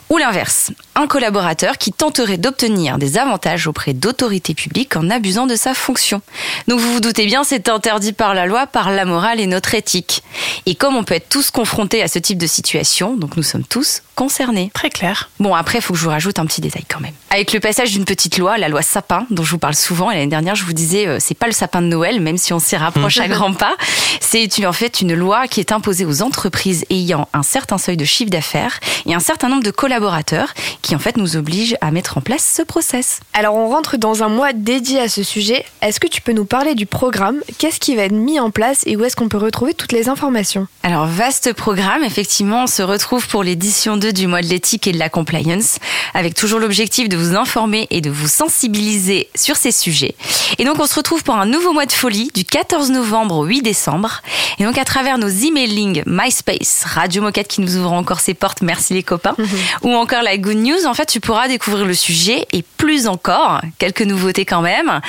Ou 0.10 0.18
l'inverse, 0.18 0.72
un 0.96 1.06
collaborateur 1.06 1.78
qui 1.78 1.92
tenterait 1.92 2.38
d'obtenir 2.38 2.98
des 2.98 3.20
avantages 3.20 3.68
auprès 3.68 3.94
d'autorités 3.94 4.56
publiques 4.56 4.96
en 4.96 5.08
abusant 5.08 5.46
de 5.46 5.56
sa 5.56 5.75
fonction. 5.75 6.24
Donc 6.68 6.80
vous 6.80 6.94
vous 6.94 7.00
doutez 7.00 7.28
bien, 7.28 7.44
c'est 7.44 7.70
interdit 7.70 8.13
par 8.13 8.34
la 8.34 8.48
loi, 8.48 8.66
par 8.66 8.89
la 8.89 9.06
morale 9.06 9.39
et 9.39 9.46
notre 9.46 9.75
éthique. 9.75 10.24
Et 10.66 10.74
comme 10.74 10.96
on 10.96 11.04
peut 11.04 11.13
être 11.13 11.30
tous 11.30 11.51
confrontés 11.51 12.01
à 12.01 12.08
ce 12.08 12.18
type 12.18 12.39
de 12.39 12.48
situation, 12.48 13.18
donc 13.18 13.38
nous 13.38 13.44
sommes 13.44 13.63
tous 13.63 14.01
concernés. 14.16 14.72
Très 14.74 14.89
clair. 14.89 15.30
Bon, 15.39 15.54
après, 15.54 15.78
il 15.78 15.82
faut 15.82 15.94
que 15.94 16.00
je 16.00 16.06
vous 16.06 16.10
rajoute 16.10 16.39
un 16.39 16.46
petit 16.48 16.60
détail 16.60 16.86
quand 16.89 17.00
même. 17.00 17.13
Avec 17.30 17.54
le 17.54 17.60
passage 17.60 17.92
d'une 17.92 18.04
petite 18.04 18.38
loi, 18.39 18.58
la 18.58 18.68
loi 18.68 18.82
Sapin, 18.82 19.28
dont 19.30 19.44
je 19.44 19.51
vous 19.51 19.60
parle 19.60 19.75
souvent, 19.75 20.10
l'année 20.10 20.28
dernière, 20.28 20.56
je 20.56 20.66
vous 20.66 20.74
disais, 20.74 21.08
euh, 21.08 21.18
c'est 21.20 21.38
pas 21.38 21.46
le 21.46 21.54
sapin 21.54 21.84
de 21.84 21.88
Noël, 21.88 22.20
même 22.20 22.38
si 22.38 22.51
on 22.51 22.60
s'y 22.60 22.75
rapproche 22.75 23.20
à 23.20 23.28
grands 23.30 23.54
pas. 23.54 23.75
C'est 24.20 24.66
en 24.66 24.74
fait 24.74 25.01
une 25.01 25.13
loi 25.13 25.48
qui 25.48 25.60
est 25.60 25.72
imposée 25.72 26.06
aux 26.06 26.22
entreprises 26.22 26.86
ayant 26.89 27.30
un 27.34 27.44
certain 27.44 27.78
seuil 27.78 27.96
de 27.96 28.06
chiffre 28.06 28.32
d'affaires 28.32 28.80
et 29.06 29.13
un 29.13 29.20
certain 29.20 29.48
nombre 29.48 29.63
de 29.63 29.72
collaborateurs 29.72 29.99
qui, 30.82 30.96
en 30.96 31.00
fait, 31.00 31.18
nous 31.18 31.36
oblige 31.36 31.75
à 31.82 31.91
mettre 31.91 32.18
en 32.18 32.22
place 32.22 32.53
ce 32.58 32.62
process. 32.62 33.20
Alors 33.34 33.56
on 33.56 33.70
rentre 33.70 33.98
dans 33.98 34.24
un 34.24 34.29
mois 34.29 34.53
dédié 34.53 35.00
à 35.00 35.10
ce 35.10 35.24
sujet. 35.24 35.65
Est-ce 35.82 36.00
que 36.00 36.08
tu 36.08 36.22
peux 36.22 36.32
nous 36.32 36.46
parler 36.46 36.75
du 36.75 36.86
programme? 36.86 37.41
Qu'est-ce 37.58 37.79
qui 37.79 37.96
va 37.96 38.03
être 38.03 38.12
mis 38.12 38.39
en 38.39 38.51
place 38.51 38.84
et 38.86 38.96
où 38.96 39.03
est-ce 39.03 39.15
qu'on 39.15 39.29
peut 39.29 39.38
retrouver 39.38 39.74
toutes 39.74 39.91
les 39.91 40.10
informations? 40.10 40.68
Alors, 40.84 41.06
vaste 41.06 41.53
programme, 41.53 42.03
effectivement, 42.03 42.63
on 42.63 42.68
se 42.68 42.82
retrouve 42.82 43.27
pour 43.27 43.44
l'édition 43.44 43.98
2 43.98 44.13
du 44.13 44.27
mois 44.27 44.41
de 44.41 44.48
l'éthique 44.48 44.88
et 44.88 44.91
de 44.91 45.00
la 45.00 45.10
compliance, 45.10 45.79
avec 46.13 46.34
toujours 46.34 46.60
l'objectif 46.60 47.10
de 47.10 47.17
vous 47.17 47.36
informer 47.36 47.88
et 47.89 48.02
de 48.02 48.10
vous 48.10 48.28
sensibiliser 48.28 49.30
sur 49.36 49.56
ces 49.56 49.71
sujets. 49.71 50.15
Et 50.58 50.65
donc, 50.65 50.80
on 50.80 50.86
se 50.86 50.95
retrouve 50.95 51.24
pour 51.24 51.36
un 51.36 51.45
nouveau 51.45 51.74
mois 51.74 51.86
de 51.86 51.91
folie 51.91 52.32
du 52.34 52.45
14 52.45 52.91
novembre 52.91 53.38
au 53.38 53.45
8 53.45 53.62
décembre. 53.62 54.21
Et 54.58 54.63
donc, 54.63 54.78
à 54.78 54.86
travers 54.86 55.17
nos 55.17 55.30
emailing 55.30 56.04
MySpace, 56.06 56.84
Radio 56.86 57.21
Moquette 57.21 57.47
qui 57.47 57.62
nous 57.62 57.78
ouvre 57.78 57.93
encore 57.93 58.19
ses 58.19 58.34
portes, 58.34 58.62
merci 58.62 58.93
les 58.93 59.04
copains, 59.04 59.36
ou 59.89 59.95
encore 59.95 60.21
la 60.21 60.38
Good 60.38 60.58
News, 60.58 60.86
en 60.86 60.93
fait, 60.93 61.08
tu 61.08 61.19
pourras 61.19 61.47
découvrir 61.47 61.86
le 61.86 61.95
sujet 61.95 62.45
et 62.54 62.63
plus 62.78 63.08
encore, 63.08 63.62
quelques 63.80 64.04
nouveautés 64.04 64.45
quand 64.45 64.62
même. 64.62 65.02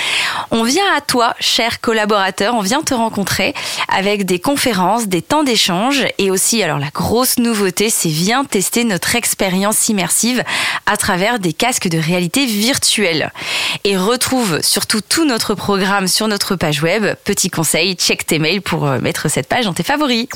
On 0.50 0.62
vient 0.62 0.84
à 0.96 1.02
toi, 1.02 1.34
cher 1.38 1.80
collaborateur, 1.80 2.54
on 2.54 2.62
vient 2.62 2.82
te 2.82 2.94
rencontrer 2.94 3.54
avec 3.88 4.24
des 4.24 4.38
conférences, 4.38 5.06
des 5.06 5.20
temps 5.20 5.42
d'échange 5.42 6.06
et 6.16 6.30
aussi, 6.30 6.62
alors 6.62 6.78
la 6.78 6.88
grosse 6.88 7.38
nouveauté, 7.38 7.90
c'est 7.90 8.08
viens 8.08 8.44
tester 8.44 8.84
notre 8.84 9.16
expérience 9.16 9.88
immersive 9.88 10.42
à 10.86 10.96
travers 10.96 11.38
des 11.38 11.52
casques 11.52 11.88
de 11.88 11.98
réalité 11.98 12.46
virtuelle. 12.46 13.32
Et 13.84 13.96
retrouve 13.96 14.60
surtout 14.62 15.00
tout 15.00 15.26
notre 15.26 15.54
programme 15.54 16.08
sur 16.08 16.26
notre 16.26 16.56
page 16.56 16.82
web. 16.82 17.04
Petit 17.24 17.50
conseil, 17.50 17.94
check 17.96 18.26
tes 18.26 18.38
mails 18.38 18.62
pour 18.62 18.86
euh, 18.86 18.98
mettre 18.98 19.28
cette 19.28 19.46
page 19.46 19.66
dans 19.66 19.74
tes 19.74 19.82
favoris. 19.82 20.26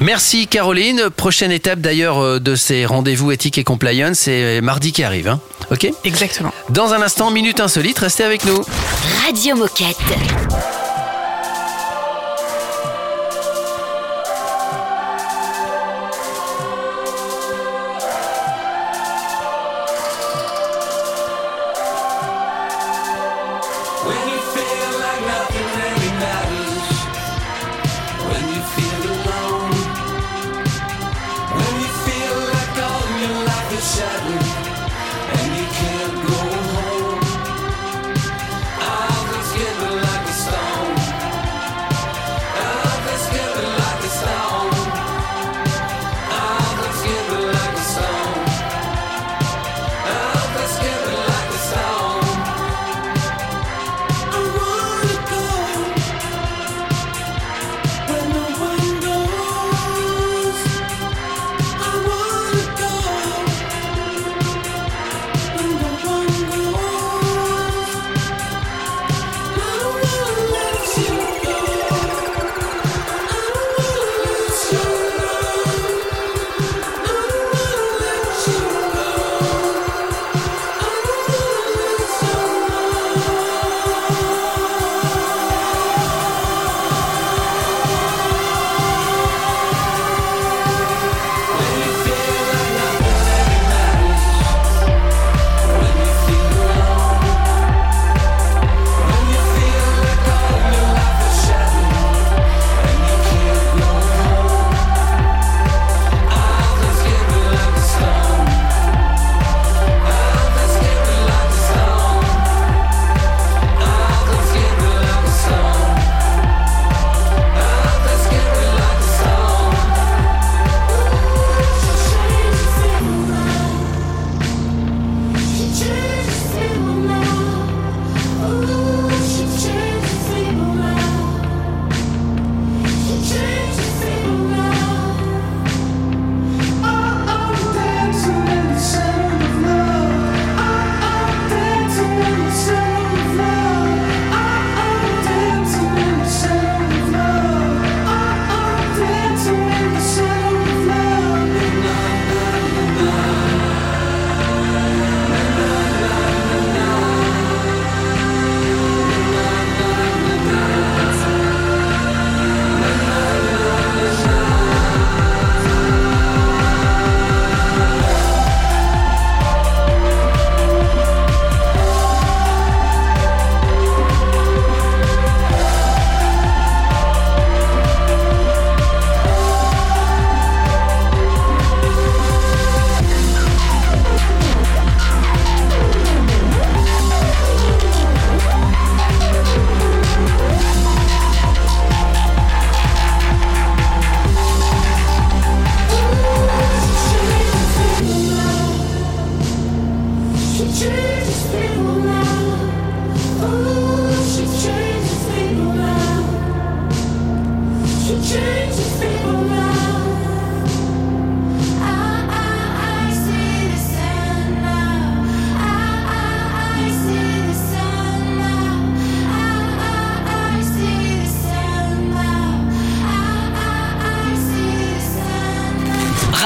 Merci 0.00 0.46
Caroline. 0.46 1.08
Prochaine 1.10 1.52
étape 1.52 1.80
d'ailleurs 1.80 2.18
euh, 2.18 2.38
de 2.38 2.54
ces 2.54 2.84
rendez-vous 2.84 3.32
éthique 3.32 3.58
et 3.58 3.63
compliance, 3.64 4.18
c'est 4.20 4.60
mardi 4.60 4.92
qui 4.92 5.02
arrive. 5.02 5.28
Hein 5.28 5.40
ok? 5.70 5.90
Exactement. 6.04 6.52
Dans 6.70 6.92
un 6.94 7.02
instant, 7.02 7.30
Minute 7.30 7.60
Insolite, 7.60 7.98
restez 7.98 8.24
avec 8.24 8.44
nous. 8.44 8.60
Radio 9.26 9.56
Moquette. 9.56 9.96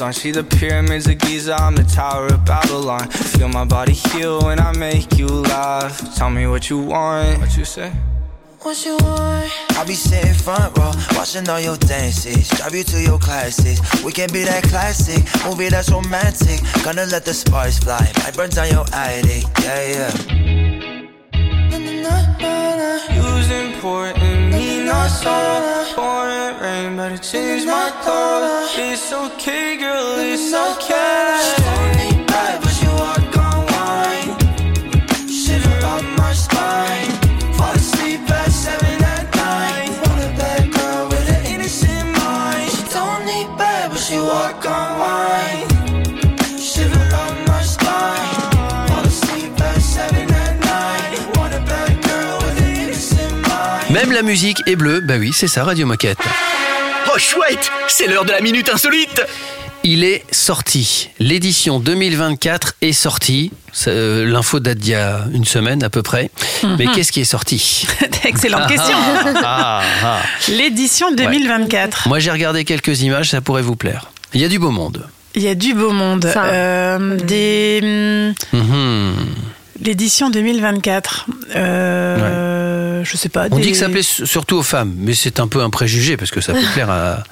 Pajamas 0.00 0.02
on. 0.02 0.12
She 0.12 0.30
the 0.30 0.44
pyramids 0.44 1.06
of 1.06 1.18
Giza, 1.18 1.54
I'm 1.54 1.74
the 1.74 1.84
Tower 1.84 2.26
of 2.26 2.44
Babylon. 2.44 3.08
Feel 3.08 3.48
my 3.48 3.64
body 3.64 3.92
heal 3.92 4.40
when 4.42 4.58
I 4.58 4.72
make 4.76 5.18
you 5.18 5.26
laugh. 5.26 6.16
Tell 6.16 6.30
me 6.30 6.46
what 6.46 6.70
you 6.70 6.78
want. 6.78 7.40
What 7.40 7.56
you 7.56 7.64
say? 7.64 7.92
What 8.62 8.84
you 8.84 8.98
want? 9.00 9.50
I'll 9.78 9.86
be 9.86 9.94
sitting 9.94 10.34
front 10.34 10.76
row, 10.76 10.92
watching 11.16 11.48
all 11.48 11.60
your 11.60 11.78
dances. 11.78 12.48
Drive 12.50 12.74
you 12.74 12.84
to 12.84 13.00
your 13.00 13.18
classes. 13.18 13.80
We 14.04 14.12
can 14.12 14.30
be 14.32 14.44
that 14.44 14.64
classic 14.64 15.24
movie 15.46 15.70
that's 15.70 15.90
romantic. 15.90 16.60
Gonna 16.84 17.06
let 17.06 17.24
the 17.24 17.32
sparks 17.32 17.78
fly. 17.78 18.12
Might 18.22 18.36
burn 18.36 18.50
down 18.50 18.68
your 18.70 18.84
attic. 18.92 19.44
Yeah, 19.62 20.10
yeah. 20.12 20.39
soda. 25.10 25.86
Pouring 25.94 26.58
rain, 26.62 26.96
but 26.96 27.12
it 27.12 27.22
changed 27.22 27.66
my 27.66 27.90
color. 28.02 28.66
It's 28.76 29.12
okay, 29.12 29.76
girl, 29.76 30.18
it's 30.18 30.52
okay. 30.54 32.09
La 54.20 54.26
musique 54.26 54.58
est 54.66 54.76
bleue, 54.76 55.00
bah 55.00 55.14
oui, 55.18 55.30
c'est 55.32 55.48
ça, 55.48 55.64
Radio 55.64 55.86
Moquette. 55.86 56.18
Oh 57.06 57.18
chouette, 57.18 57.70
c'est 57.88 58.06
l'heure 58.06 58.26
de 58.26 58.32
la 58.32 58.42
minute 58.42 58.68
insolite. 58.68 59.22
Il 59.82 60.04
est 60.04 60.22
sorti. 60.30 61.08
L'édition 61.18 61.80
2024 61.80 62.74
est 62.82 62.92
sortie. 62.92 63.50
Euh, 63.86 64.26
L'info 64.26 64.60
date 64.60 64.76
d'il 64.76 64.90
y 64.92 64.94
a 64.94 65.24
une 65.32 65.46
semaine 65.46 65.82
à 65.82 65.88
peu 65.88 66.02
près. 66.02 66.30
Mais 66.78 66.84
Mhm. 66.84 66.92
qu'est-ce 66.94 67.12
qui 67.12 67.20
est 67.20 67.24
sorti 67.24 67.86
Excellente 68.24 68.66
question. 68.68 68.98
Ah, 69.42 69.80
ah. 70.04 70.18
L'édition 70.48 71.12
2024. 71.14 72.06
Moi, 72.06 72.18
j'ai 72.18 72.30
regardé 72.30 72.64
quelques 72.66 73.00
images, 73.00 73.30
ça 73.30 73.40
pourrait 73.40 73.62
vous 73.62 73.76
plaire. 73.76 74.10
Il 74.34 74.42
y 74.42 74.44
a 74.44 74.48
du 74.48 74.58
beau 74.58 74.70
monde. 74.70 75.06
Il 75.34 75.40
y 75.42 75.48
a 75.48 75.54
du 75.54 75.72
beau 75.72 75.92
monde. 75.92 76.30
Euh, 76.36 77.16
des 77.16 78.34
hum, 78.52 78.60
Mhm. 78.60 79.14
L'édition 79.82 80.30
2024. 80.30 81.26
Euh, 81.56 83.02
Je 83.04 83.16
sais 83.16 83.28
pas. 83.28 83.46
On 83.50 83.56
des- 83.56 83.62
dit 83.62 83.72
que 83.72 83.76
ça 83.78 83.88
plaît 83.88 84.02
surtout 84.02 84.56
aux 84.56 84.62
femmes, 84.62 84.94
mais 84.96 85.14
c'est 85.14 85.40
un 85.40 85.48
peu 85.48 85.60
un 85.62 85.70
préjugé 85.70 86.16
parce 86.16 86.30
que 86.30 86.40
ça 86.40 86.52
peut 86.52 86.60
plaire 86.74 86.90
à- 86.90 87.22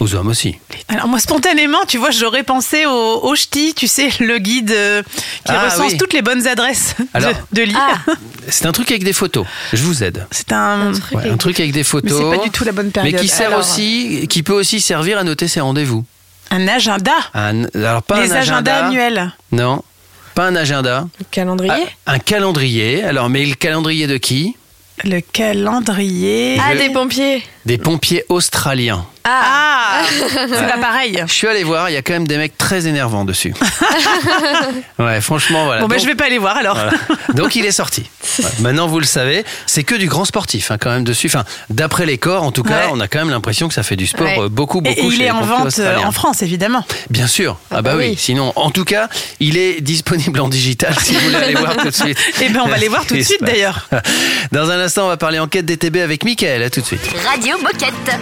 aux 0.00 0.14
hommes 0.14 0.28
aussi. 0.28 0.56
Alors 0.88 1.06
moi 1.06 1.18
spontanément, 1.20 1.78
tu 1.86 1.98
vois, 1.98 2.10
j'aurais 2.10 2.42
pensé 2.42 2.86
au, 2.86 3.20
au 3.22 3.34
ch'ti, 3.36 3.74
tu 3.74 3.86
sais, 3.86 4.08
le 4.20 4.38
guide 4.38 4.70
euh, 4.72 5.02
qui 5.44 5.52
Ah, 5.52 5.66
recense 5.68 5.92
oui. 5.92 5.98
toutes 5.98 6.12
les 6.12 6.22
bonnes 6.22 6.46
adresses 6.48 6.94
de- 6.98 7.04
Alors. 7.14 7.32
de, 7.52 7.62
l'île. 7.62 7.76
C'est 8.48 8.66
un 8.66 8.72
truc 8.72 8.90
avec 8.90 9.04
des 9.04 9.12
photos. 9.12 9.46
Je 9.72 9.82
vous 9.82 10.02
aide. 10.02 10.26
C'est 10.30 10.52
un, 10.52 10.92
Ouais, 11.12 11.28
un 11.30 11.36
truc 11.36 11.60
avec 11.60 11.72
des 11.72 11.80
mais 11.80 11.84
photos. 11.84 12.18
c'est 12.32 12.36
pas 12.38 12.42
du 12.44 12.50
tout 12.50 12.64
la 12.64 12.72
bonne 12.72 12.90
période. 12.90 13.14
mais 13.14 13.20
qui 13.20 13.28
sert 13.28 13.48
Alors, 13.48 13.60
aussi, 13.60 14.26
qui 14.28 14.42
peut 14.42 14.52
aussi 14.54 14.80
servir 14.80 15.18
à 15.18 15.24
noter 15.24 15.46
ses 15.46 15.60
rendez-vous. 15.60 16.04
un 16.50 16.66
agenda. 16.68 17.12
Un- 17.34 17.64
alors 17.74 18.02
pas 18.02 18.20
les 18.24 18.32
un 18.32 18.36
agendas 18.36 18.56
agenda. 18.78 18.86
annuels. 18.86 19.32
Non, 19.52 19.84
pas 20.34 20.46
un 20.46 20.56
agenda. 20.56 21.08
Calendrier 21.30 21.72
Ah, 22.06 22.12
un 22.14 22.18
calendrier. 22.18 23.02
Alors, 23.02 23.28
mais 23.28 23.44
le 23.46 23.54
calendrier 23.54 24.06
de 24.06 24.16
qui? 24.16 24.56
Le 25.04 25.20
calendrier. 25.20 26.58
Ah, 26.60 26.72
Je- 26.74 26.78
des 26.78 26.90
pompiers 26.90 27.42
Des 27.66 27.78
pompiers 27.78 28.24
australiens. 28.28 29.06
Ah, 29.24 30.00
Ah, 30.02 30.02
c'est 30.08 30.48
pas 30.68 30.78
pareil. 30.80 31.22
Je 31.26 31.32
suis 31.32 31.46
allé 31.46 31.62
voir, 31.62 31.88
il 31.90 31.92
y 31.92 31.96
a 31.96 32.02
quand 32.02 32.12
même 32.14 32.26
des 32.26 32.36
mecs 32.38 32.56
très 32.58 32.86
énervants 32.88 33.24
dessus. 33.24 33.54
ouais, 34.98 35.20
franchement, 35.20 35.64
voilà. 35.66 35.82
Bon, 35.82 35.86
ben 35.88 35.94
Donc- 35.96 36.02
je 36.02 36.08
vais 36.08 36.14
pas 36.16 36.24
aller 36.26 36.38
voir 36.38 36.56
alors. 36.56 36.74
Voilà. 36.76 36.92
Donc 37.34 37.54
il 37.56 37.64
est 37.64 37.72
sorti. 37.72 38.04
Ouais. 38.38 38.44
Maintenant 38.60 38.86
vous 38.86 38.98
le 38.98 39.04
savez, 39.04 39.44
c'est 39.66 39.82
que 39.82 39.94
du 39.94 40.06
grand 40.08 40.24
sportif 40.24 40.70
hein, 40.70 40.78
quand 40.80 40.88
même 40.88 41.04
dessus. 41.04 41.26
Enfin, 41.26 41.44
d'après 41.68 42.06
les 42.06 42.16
corps, 42.16 42.42
en 42.44 42.50
tout 42.50 42.62
cas, 42.62 42.70
Ouais. 42.86 42.90
on 42.92 42.98
a 43.00 43.06
quand 43.06 43.18
même 43.18 43.28
l'impression 43.28 43.68
que 43.68 43.74
ça 43.74 43.82
fait 43.82 43.94
du 43.96 44.06
sport 44.06 44.26
Ouais. 44.26 44.38
euh, 44.40 44.48
beaucoup, 44.48 44.78
Et, 44.78 44.94
beaucoup. 44.94 45.10
et 45.10 45.14
il 45.14 45.20
est 45.20 45.24
les 45.26 45.30
en 45.30 45.40
pompiers 45.40 45.50
vente 45.50 45.64
euh, 45.64 45.66
australiens. 45.66 46.06
en 46.08 46.12
France, 46.12 46.40
évidemment. 46.42 46.82
Bien 47.10 47.26
sûr. 47.26 47.58
Ah, 47.70 47.82
bah, 47.82 47.90
bah 47.90 47.96
oui. 47.98 48.10
oui. 48.12 48.16
Sinon, 48.18 48.54
en 48.56 48.70
tout 48.70 48.84
cas, 48.86 49.08
il 49.38 49.58
est 49.58 49.80
disponible 49.82 50.40
en 50.40 50.48
digital 50.48 50.94
si 50.98 51.12
vous 51.12 51.20
voulez 51.20 51.36
aller 51.36 51.54
voir 51.54 51.76
tout 51.76 51.88
de 51.88 51.94
suite. 51.94 52.16
Eh 52.40 52.48
ben, 52.48 52.62
on 52.64 52.68
va 52.68 52.76
aller 52.76 52.88
voir 52.88 53.04
tout 53.04 53.14
de 53.16 53.22
suite, 53.22 53.42
d'ailleurs. 53.42 53.86
Dans 54.50 54.70
un 54.70 54.80
instant, 54.80 55.04
on 55.04 55.08
va 55.08 55.18
parler 55.18 55.38
enquête 55.38 55.66
DTB 55.66 55.98
avec 55.98 56.24
Mickaël. 56.24 56.62
À 56.62 56.70
tout 56.70 56.80
de 56.80 56.86
suite. 56.86 57.02
Radio 57.30 57.51
Moquette. 57.58 58.16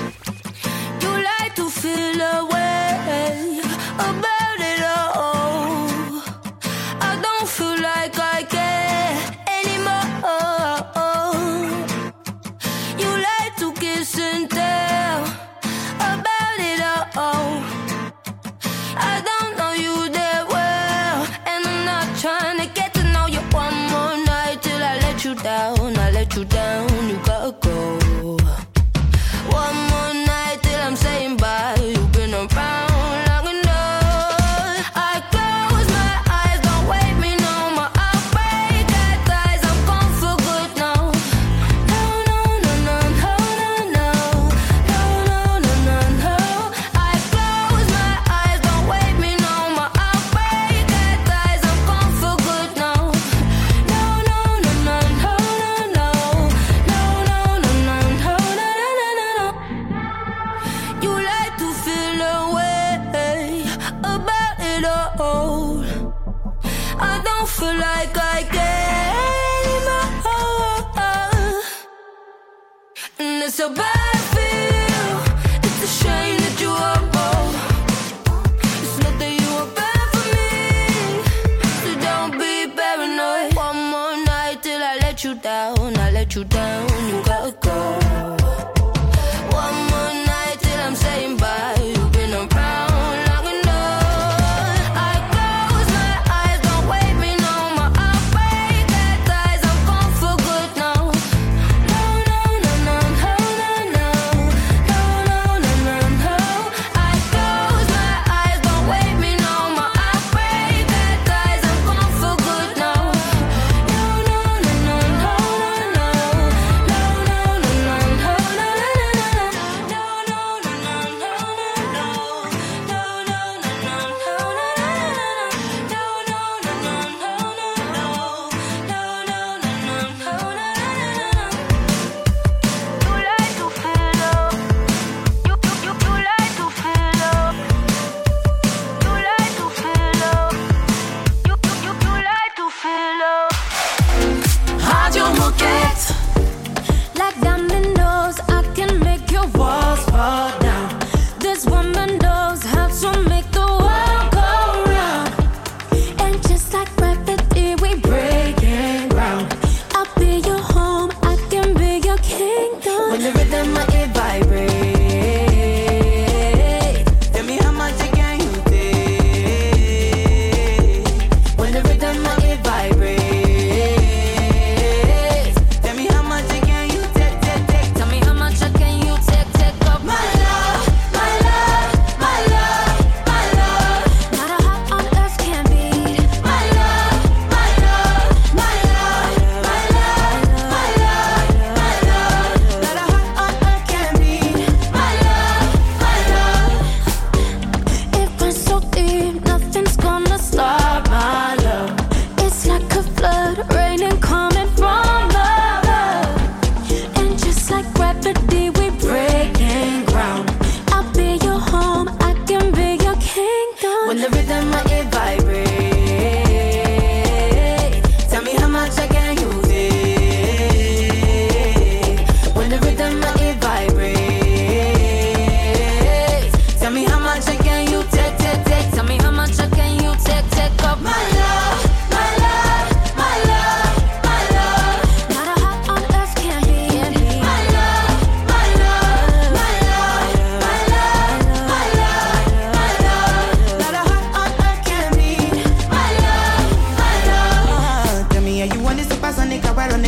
You 1.03 1.11
like 1.31 1.55
to 1.55 1.71
feel 1.71 2.21
away 2.21 3.61
about 3.99 4.61
it 4.73 4.83
all. 5.17 6.23
I 7.01 7.13
don't 7.25 7.49
feel 7.49 7.77
like 7.91 8.19
I 8.19 8.43
care 8.57 9.17
anymore. 9.59 10.91
You 13.03 13.11
like 13.29 13.55
to 13.63 13.73
kiss 13.81 14.19
and 14.19 14.51
tell 14.51 15.23
about 16.13 16.59
it 16.71 16.81
all. 17.17 17.63
I 18.97 19.23
don't 19.29 19.53
know 19.59 19.73
you 19.85 19.95
that 20.17 20.43
well, 20.55 21.19
and 21.47 21.63
I'm 21.71 21.81
not 21.85 22.07
trying 22.19 22.59
to 22.63 22.67
get 22.79 22.93
to 22.95 23.03
know 23.13 23.27
you 23.27 23.43
one 23.63 23.77
more 23.93 24.17
night 24.27 24.59
till 24.63 24.83
I 24.83 24.99
let 25.07 25.25
you 25.25 25.35
down. 25.37 25.97
I 25.99 26.11
let 26.11 26.35
you 26.37 26.45
down, 26.45 26.70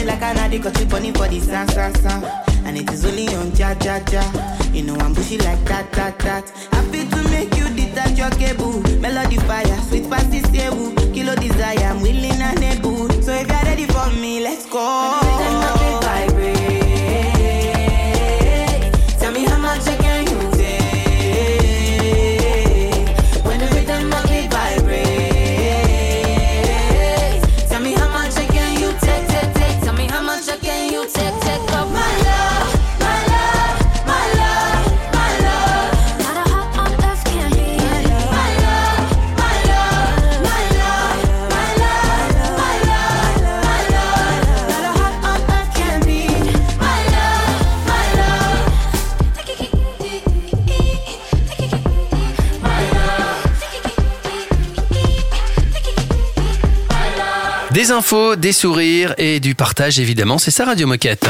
it 0.03 0.07
like 0.07 0.23
an 0.23 0.37
addict, 0.39 0.81
you 0.81 0.87
bunny 0.87 1.13
for 1.13 1.29
the 1.29 1.41
sound, 1.41 1.71
sound, 1.71 1.97
sound. 1.99 2.25
And 2.65 2.77
it 2.77 2.91
is 2.93 3.05
only 3.05 3.29
on 3.35 3.55
ja, 3.57 3.75
ja, 3.85 4.01
ja. 4.11 4.23
You 4.73 4.83
know 4.83 4.97
I'm 4.97 5.13
bushy 5.15 5.39
like 5.39 5.65
that, 5.67 5.91
that, 5.93 6.19
that. 6.21 6.49
Happy 6.73 7.09
to 7.09 7.31
make 7.31 7.55
you 7.57 7.69
detach 7.75 8.19
your 8.19 8.31
cable. 8.31 8.81
Melody 9.01 9.37
fire, 9.39 9.79
sweet 9.89 10.09
past 10.11 10.33
is 10.33 10.45
stable. 10.45 10.93
Kilo 11.13 11.35
desire, 11.37 11.79
I'm 11.79 12.01
willing 12.01 12.41
and 12.41 12.63
able. 12.63 13.09
So 13.23 13.33
if 13.33 13.49
you're 13.49 13.63
ready 13.63 13.87
for 13.87 14.11
me, 14.21 14.41
let's 14.41 14.67
go. 14.67 15.82
Des 57.93 57.99
infos, 57.99 58.37
des 58.37 58.53
sourires 58.53 59.15
et 59.19 59.39
du 59.39 59.55
partage 59.55 60.01
évidemment, 60.01 60.39
c'est 60.39 60.51
ça 60.51 60.65
Radio 60.65 60.87
Moquette. 60.87 61.29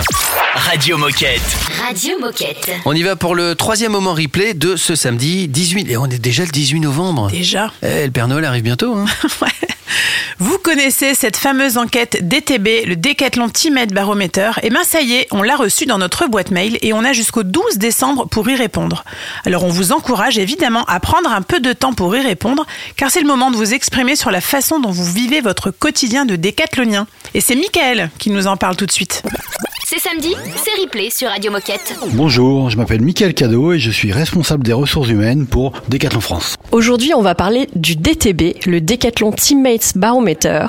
Radio 0.55 0.97
Moquette. 0.97 1.43
Radio 1.85 2.21
Moquette. 2.21 2.71
On 2.85 2.95
y 2.95 3.03
va 3.03 3.17
pour 3.17 3.35
le 3.35 3.57
troisième 3.57 3.91
moment 3.91 4.15
replay 4.15 4.55
de 4.55 4.77
ce 4.77 4.95
samedi 4.95 5.49
18 5.49 5.91
et 5.91 5.97
on 5.97 6.07
est 6.07 6.21
déjà 6.21 6.45
le 6.45 6.51
18 6.51 6.79
novembre. 6.79 7.29
Déjà. 7.33 7.73
Eh, 7.83 8.07
le 8.07 8.13
Père 8.13 8.29
Noël 8.29 8.45
arrive 8.45 8.63
bientôt. 8.63 8.95
Hein. 8.95 9.07
Vous 10.45 10.59
connaissez 10.59 11.15
cette 11.15 11.37
fameuse 11.37 11.79
enquête 11.79 12.27
DTB, 12.27 12.85
le 12.85 12.97
Decathlon 12.97 13.49
Teammate 13.49 13.93
Barometer 13.93 14.51
Eh 14.65 14.71
bien 14.71 14.83
ça 14.83 15.01
y 15.01 15.13
est, 15.13 15.29
on 15.31 15.41
l'a 15.45 15.55
reçue 15.55 15.87
dans 15.87 15.99
notre 15.99 16.27
boîte 16.27 16.51
mail 16.51 16.79
et 16.83 16.93
on 16.93 17.05
a 17.05 17.13
jusqu'au 17.13 17.45
12 17.45 17.79
décembre 17.79 18.27
pour 18.27 18.51
y 18.51 18.57
répondre. 18.57 19.05
Alors 19.47 19.63
on 19.63 19.69
vous 19.69 19.93
encourage 19.93 20.39
évidemment 20.39 20.85
à 20.87 20.99
prendre 20.99 21.31
un 21.31 21.43
peu 21.43 21.61
de 21.61 21.73
temps 21.73 21.93
pour 21.93 22.17
y 22.17 22.21
répondre 22.21 22.67
car 22.97 23.13
c'est 23.13 23.21
le 23.21 23.29
moment 23.29 23.53
de 23.53 23.57
vous 23.57 23.73
exprimer 23.73 24.17
sur 24.17 24.33
la 24.33 24.41
façon 24.41 24.81
dont 24.81 24.91
vous 24.91 25.05
vivez 25.05 25.41
votre 25.41 25.71
quotidien 25.71 26.25
de 26.25 26.35
décathlonien. 26.35 27.07
Et 27.35 27.41
c'est 27.41 27.55
Michael 27.55 28.11
qui 28.19 28.31
nous 28.31 28.49
en 28.49 28.57
parle 28.57 28.75
tout 28.75 28.87
de 28.87 28.91
suite. 28.91 29.23
C'est 29.95 30.09
samedi, 30.09 30.35
c'est 30.57 30.81
replay 30.81 31.11
sur 31.11 31.29
Radio 31.29 31.53
Moquette. 31.53 31.95
Bonjour, 32.15 32.71
je 32.71 32.79
m'appelle 32.79 33.03
Mickaël 33.03 33.35
Cadeau 33.35 33.75
et 33.75 33.79
je 33.79 33.91
suis 33.91 34.11
responsable 34.11 34.65
des 34.65 34.73
ressources 34.73 35.11
humaines 35.11 35.47
pour 35.47 35.75
Decathlon 35.91 36.23
France. 36.23 36.55
Aujourd'hui, 36.71 37.13
on 37.13 37.21
va 37.21 37.35
parler 37.35 37.69
du 37.77 37.97
DTB, 37.97 38.65
le 38.65 38.81
Decathlon 38.81 39.33
Teammates 39.33 39.93
Barometer, 39.95 40.65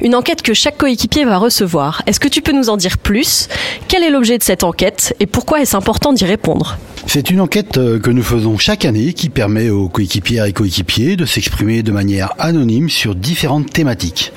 une 0.00 0.16
enquête 0.16 0.42
que 0.42 0.54
chaque 0.54 0.76
coéquipier 0.76 1.24
va 1.24 1.38
recevoir. 1.38 2.02
Est-ce 2.08 2.18
que 2.18 2.26
tu 2.26 2.42
peux 2.42 2.50
nous 2.50 2.68
en 2.68 2.76
dire 2.76 2.98
plus? 2.98 3.46
Quel 3.86 4.02
est 4.02 4.10
l'objet 4.10 4.38
de 4.38 4.42
cette 4.42 4.64
enquête 4.64 5.14
et 5.20 5.26
pourquoi 5.26 5.60
est-ce 5.60 5.76
important 5.76 6.12
d'y 6.12 6.24
répondre? 6.24 6.76
C'est 7.06 7.30
une 7.30 7.40
enquête 7.40 7.78
euh, 7.78 7.98
que 7.98 8.10
nous 8.10 8.22
faisons 8.22 8.58
chaque 8.58 8.84
année 8.84 9.12
qui 9.12 9.28
permet 9.28 9.70
aux 9.70 9.88
coéquipières 9.88 10.46
et 10.46 10.52
coéquipiers 10.52 11.16
de 11.16 11.26
s'exprimer 11.26 11.82
de 11.82 11.92
manière 11.92 12.32
anonyme 12.38 12.88
sur 12.88 13.14
différentes 13.14 13.70
thématiques. 13.70 14.32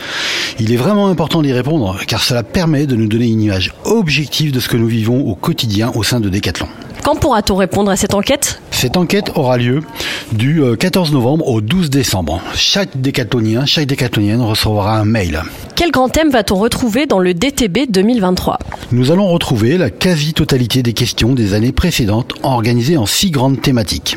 Il 0.60 0.72
est 0.72 0.78
vraiment 0.78 1.08
important 1.08 1.42
d'y 1.42 1.54
répondre 1.54 2.00
car 2.08 2.22
cela 2.22 2.44
permet 2.44 2.86
de 2.86 2.96
nous 2.96 3.08
donner 3.08 3.28
une 3.28 3.42
image 3.42 3.74
objective 3.86 4.52
de 4.52 4.60
ce 4.60 4.70
que 4.70 4.78
nous 4.78 4.88
vivons 4.88 5.28
au 5.28 5.36
quotidien 5.36 5.92
au 5.96 6.04
sein 6.04 6.20
de 6.20 6.30
Decathlon. 6.30 6.68
Quand 7.04 7.16
pourra-t-on 7.16 7.56
répondre 7.56 7.90
à 7.90 7.96
cette 7.96 8.14
enquête? 8.14 8.62
Cette 8.78 8.96
enquête 8.96 9.32
aura 9.34 9.58
lieu 9.58 9.82
du 10.34 10.62
euh, 10.62 10.76
14 10.76 11.12
novembre 11.12 11.48
au 11.48 11.62
12 11.62 11.90
décembre. 11.90 12.40
Chaque 12.54 13.02
décathlonien, 13.02 13.66
chaque 13.66 13.88
décathlonienne 13.88 14.40
recevra 14.40 15.00
un 15.00 15.04
mail. 15.04 15.42
Quel 15.76 15.90
grand 15.90 16.10
thème 16.10 16.30
va-t-on 16.30 16.58
retrouver 16.58 17.08
dans 17.08 17.18
le 17.18 17.34
DTB 17.34 17.90
2023 17.90 18.60
Nous 18.92 19.12
allons 19.12 19.30
retrouver 19.30 19.80
la 19.80 19.90
quasi-totalité 19.90 20.84
des 20.84 20.94
questions 20.94 21.34
des 21.34 21.56
années 21.56 21.72
précédentes 21.72 22.34
organisées 22.44 22.98
en 22.98 23.08
six 23.08 23.32
grandes 23.32 23.64
thématiques. 23.64 24.16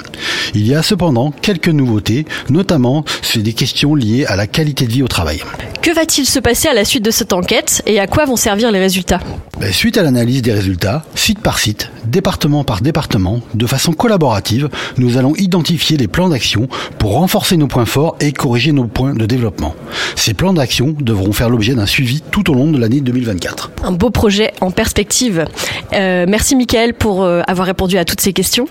Il 0.55 0.67
y 0.67 0.75
a 0.75 0.83
cependant 0.83 1.31
quelques 1.31 1.69
nouveautés, 1.69 2.27
notamment 2.51 3.07
c'est 3.23 3.41
des 3.41 3.55
questions 3.55 3.95
liées 3.95 4.27
à 4.27 4.37
la 4.37 4.47
qualité 4.47 4.85
de 4.85 4.93
vie 4.93 5.03
au 5.03 5.09
travail. 5.09 5.43
Que 5.81 5.95
va-t-il 5.95 6.27
se 6.27 6.39
passer 6.39 6.69
à 6.69 6.75
la 6.75 6.85
suite 6.85 7.05
de 7.05 7.11
cette 7.11 7.33
enquête 7.33 7.83
et 7.87 7.99
à 7.99 8.07
quoi 8.07 8.27
vont 8.27 8.37
servir 8.37 8.71
les 8.71 8.81
résultats? 8.81 9.21
Ben, 9.59 9.73
Suite 9.73 9.97
à 9.97 10.03
l'analyse 10.03 10.43
des 10.43 10.53
résultats, 10.53 11.05
site 11.15 11.39
par 11.41 11.59
site, 11.59 11.91
département 12.05 12.65
par 12.65 12.83
département, 12.83 13.41
de 13.55 13.67
façon 13.67 13.93
collaborative, 13.93 14.50
nous 14.97 15.17
allons 15.17 15.35
identifier 15.37 15.97
les 15.97 16.09
plans 16.09 16.29
d'action 16.29 16.69
pour 16.99 17.13
renforcer 17.13 17.57
nos 17.57 17.67
points 17.67 17.87
forts 17.87 18.17
et 18.21 18.33
corriger 18.33 18.73
nos 18.73 18.85
points 18.85 19.15
de 19.15 19.27
développement. 19.27 19.75
Ces 20.17 20.35
plans 20.35 20.53
d'action 20.53 20.95
devront 21.01 21.33
faire 21.33 21.51
l'objet 21.51 21.75
d'un 21.75 21.87
suivi 21.87 22.23
tout 22.31 22.51
au 22.51 22.55
long 22.55 22.71
de 22.71 22.79
l'année 22.79 23.01
2024. 23.01 23.73
Un 23.85 23.93
beau 23.93 24.11
projet 24.11 24.53
en 24.61 24.71
perspective. 24.71 25.45
Euh, 25.93 26.27
merci 26.29 26.57
Michael 26.57 26.95
pour 26.95 27.23
euh, 27.23 27.43
avoir 27.47 27.67
répondu 27.67 27.99
à 27.99 28.05
toutes 28.05 28.21
ces 28.21 28.33
questions. 28.33 28.67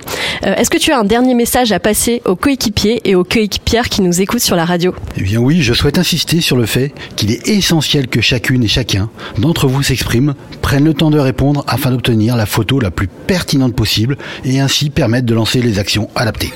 Euh, 0.46 0.56
Est-ce 0.56 0.70
que 0.70 0.78
tu 0.78 0.92
as 0.92 1.00
un 1.00 1.04
dernier 1.04 1.34
message 1.34 1.72
à 1.72 1.80
passer 1.80 2.22
aux 2.26 2.36
coéquipiers 2.36 3.02
et 3.06 3.16
aux 3.16 3.24
coéquipières 3.24 3.90
qui 3.90 4.02
nous 4.02 4.22
écoutent 4.22 4.40
sur 4.40 4.56
la 4.56 4.66
radio? 4.66 4.94
Eh 5.18 5.22
bien 5.22 5.40
oui, 5.40 5.62
je 5.62 5.74
souhaite 5.74 5.98
insister 5.98 6.42
sur 6.42 6.58
le 6.58 6.66
fait 6.66 6.94
qu'il 7.16 7.32
est 7.32 7.48
essentiel 7.48 8.08
que 8.08 8.22
chacune 8.22 8.64
et 8.64 8.68
chacun 8.68 9.10
d'entre 9.38 9.68
vous 9.68 9.84
s'exprime, 9.84 10.36
prenne 10.62 10.86
le 10.86 10.94
temps 10.94 11.12
de 11.12 11.20
répondre 11.20 11.64
afin 11.68 11.92
d'obtenir 11.92 12.36
la 12.36 12.46
photo 12.46 12.80
la 12.80 12.92
plus 12.92 13.08
pertinente 13.08 13.76
possible 13.76 14.18
et 14.44 14.60
ainsi 14.60 14.90
permettre 14.90 15.26
de 15.26 15.34
lancer 15.34 15.62
les 15.62 15.69
actions 15.78 16.10
adaptées. 16.16 16.54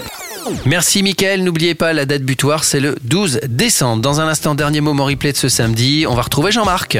Merci 0.65 1.03
Mickaël, 1.03 1.43
n'oubliez 1.43 1.75
pas 1.75 1.93
la 1.93 2.05
date 2.05 2.23
butoir, 2.23 2.63
c'est 2.63 2.79
le 2.79 2.95
12 3.03 3.41
décembre. 3.47 4.01
Dans 4.01 4.19
un 4.19 4.27
instant, 4.27 4.55
dernier 4.55 4.81
moment 4.81 5.05
replay 5.05 5.31
de 5.31 5.37
ce 5.37 5.49
samedi, 5.49 6.05
on 6.07 6.15
va 6.15 6.23
retrouver 6.23 6.51
Jean-Marc. 6.51 6.97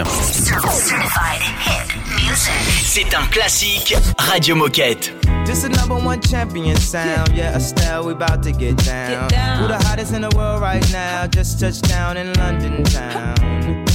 C'est 2.84 3.16
un 3.16 3.26
classique 3.32 3.96
Radio 4.18 4.56
Moquette. 4.56 5.14
This 5.46 5.64
is 5.64 5.70
number 5.70 5.96
one 5.96 6.22
champion 6.22 6.76
sound. 6.78 7.36
Yeah, 7.36 7.58
Estelle, 7.58 8.06
we 8.06 8.14
about 8.14 8.44
to 8.44 8.52
get 8.52 8.78
down. 8.86 9.30
Who 9.60 9.68
the 9.68 9.78
hottest 9.88 10.14
in 10.14 10.22
the 10.22 10.34
world 10.36 10.62
right 10.62 10.84
now? 10.92 11.28
Just 11.28 11.60
touched 11.60 11.90
down 11.90 12.18
in 12.18 12.32
London 12.34 12.84
town. 12.84 13.83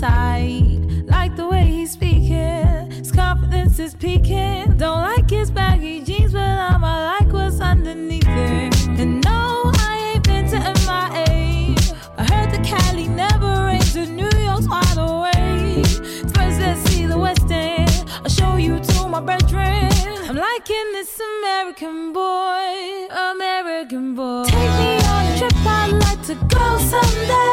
type. 0.00 0.80
Like 1.04 1.36
the 1.36 1.46
way 1.46 1.64
he's 1.64 1.90
speaking, 1.90 2.90
his 2.90 3.12
confidence 3.12 3.78
is 3.78 3.94
peaking. 3.94 4.78
Don't 4.78 5.02
like 5.02 5.28
his 5.28 5.50
baggy 5.50 6.02
jeans, 6.02 6.32
but 6.32 6.40
I'ma 6.40 6.92
like 7.12 7.30
what's 7.30 7.60
underneath 7.60 8.24
it. 8.26 8.74
And 8.98 9.22
no, 9.22 9.70
I 9.88 10.12
ain't 10.14 10.24
been 10.24 10.48
to 10.52 10.58
MIA. 10.58 11.76
I 12.16 12.24
heard 12.32 12.50
the 12.50 12.60
Cali 12.64 13.08
never 13.08 13.66
rains, 13.66 13.94
and 13.94 14.16
New 14.16 14.30
York's 14.38 14.68
wide 14.68 14.96
awake. 14.96 15.86
First, 16.34 16.60
let's 16.60 16.80
see 16.90 17.04
the 17.04 17.18
West 17.18 17.50
End. 17.50 18.04
I'll 18.24 18.30
show 18.30 18.56
you 18.56 18.80
to 18.80 19.08
my 19.08 19.20
bedroom. 19.20 19.90
I'm 20.28 20.36
liking 20.36 20.86
this 20.96 21.20
American 21.20 22.14
boy, 22.14 23.08
American 23.32 24.14
boy. 24.14 24.44
Take 24.46 24.72
me 24.80 24.92
on 25.14 25.26
a 25.26 25.38
trip, 25.38 25.52
I'd 25.66 25.92
like 25.92 26.22
to 26.28 26.34
go 26.56 26.78
someday. 26.78 27.49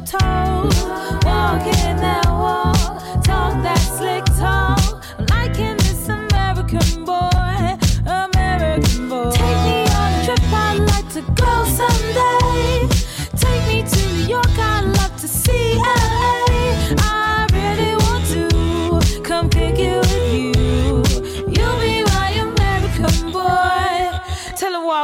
tall, 0.00 0.64
walking 1.24 2.04
out. 2.04 2.27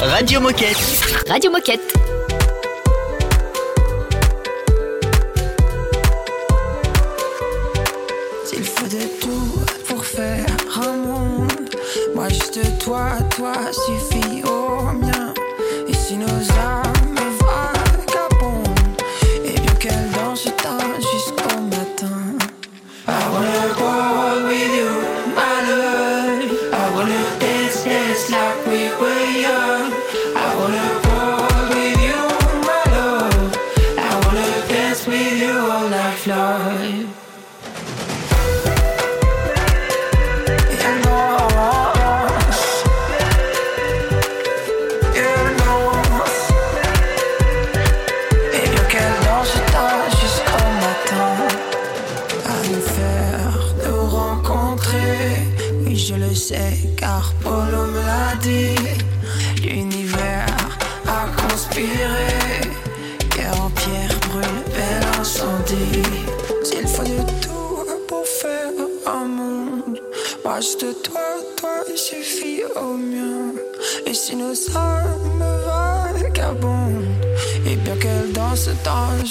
Radio 0.00 0.40
Moquette. 0.40 0.76
Radio 1.28 1.50
Moquette. 1.50 1.80
S'il 8.44 8.64
faut 8.64 8.86
de 8.86 9.06
tout 9.20 9.64
pour 9.86 10.04
faire 10.04 10.44
un 10.76 10.96
monde, 10.96 11.52
moi 12.14 12.28
juste 12.28 12.60
toi, 12.78 13.10
toi 13.34 13.54
suffit 13.72 14.42
au 14.44 14.82
mien. 14.92 15.32
Et 15.88 15.94
si 15.94 16.16
nos 16.16 16.26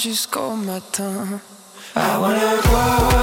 jusqu'au 0.08 0.56
matin. 0.56 1.40
I 1.94 2.16
wanna 2.18 2.56
go 2.62 3.17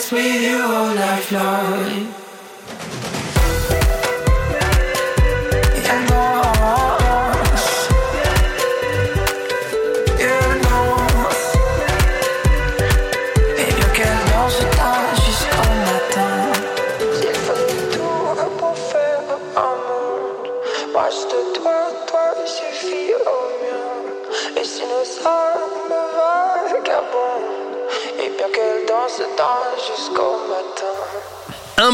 dance 0.00 0.12
with 0.12 0.42
you 0.42 0.62
all 0.62 0.94
night 0.94 1.30
long 1.32 2.19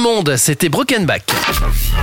monde, 0.07 0.37
c'était 0.37 0.69
Brokenback. 0.69 1.25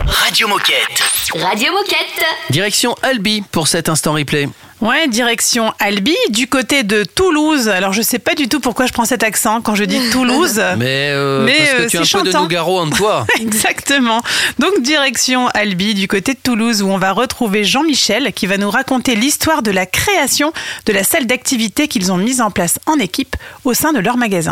Radio 0.06 0.50
Moquette. 0.50 1.02
Radio 1.36 1.72
Moquette. 1.72 2.26
Direction 2.50 2.96
Albi 3.02 3.42
pour 3.50 3.70
cet 3.70 3.88
instant 3.88 4.14
replay. 4.14 4.50
Ouais, 4.84 5.08
direction 5.08 5.72
Albi, 5.80 6.14
du 6.30 6.48
côté 6.48 6.84
de 6.84 7.06
Toulouse. 7.06 7.70
Alors, 7.70 7.94
je 7.94 8.02
sais 8.02 8.20
pas 8.20 8.36
du 8.36 8.50
tout 8.50 8.60
pourquoi 8.60 8.86
je 8.86 8.92
prends 8.92 9.06
cet 9.06 9.24
accent 9.24 9.62
quand 9.62 9.76
je 9.76 9.86
dis 9.86 9.98
Toulouse. 10.12 10.62
Mais, 10.78 11.08
euh, 11.12 11.46
Mais, 11.46 11.56
parce 11.58 11.70
que 11.70 11.82
euh, 11.84 11.88
tu 11.88 11.98
as 11.98 12.02
un 12.02 12.04
c'est 12.04 12.18
peu 12.18 12.24
de. 12.30 12.38
Nougaro 12.38 12.80
en 12.82 12.90
toi. 12.90 13.26
Exactement. 13.40 14.22
Donc 14.60 14.82
direction 14.82 15.48
Albi, 15.54 15.94
du 15.94 16.10
côté 16.10 16.34
de 16.34 16.40
Toulouse, 16.44 16.82
où 16.82 16.90
on 16.90 16.98
va 16.98 17.14
retrouver 17.14 17.64
Jean-Michel 17.64 18.34
qui 18.34 18.46
va 18.46 18.58
nous 18.58 18.70
raconter 18.70 19.16
l'histoire 19.16 19.64
de 19.64 19.72
la 19.72 19.86
création 19.86 20.52
de 20.86 20.92
la 20.92 21.06
salle 21.06 21.28
d'activité 21.28 21.88
qu'ils 21.88 22.12
ont 22.12 22.18
mise 22.18 22.42
en 22.42 22.52
place 22.52 22.78
en 22.86 23.00
équipe 23.00 23.38
au 23.64 23.74
sein 23.74 23.94
de 23.94 24.00
leur 24.00 24.18
magasin. 24.18 24.52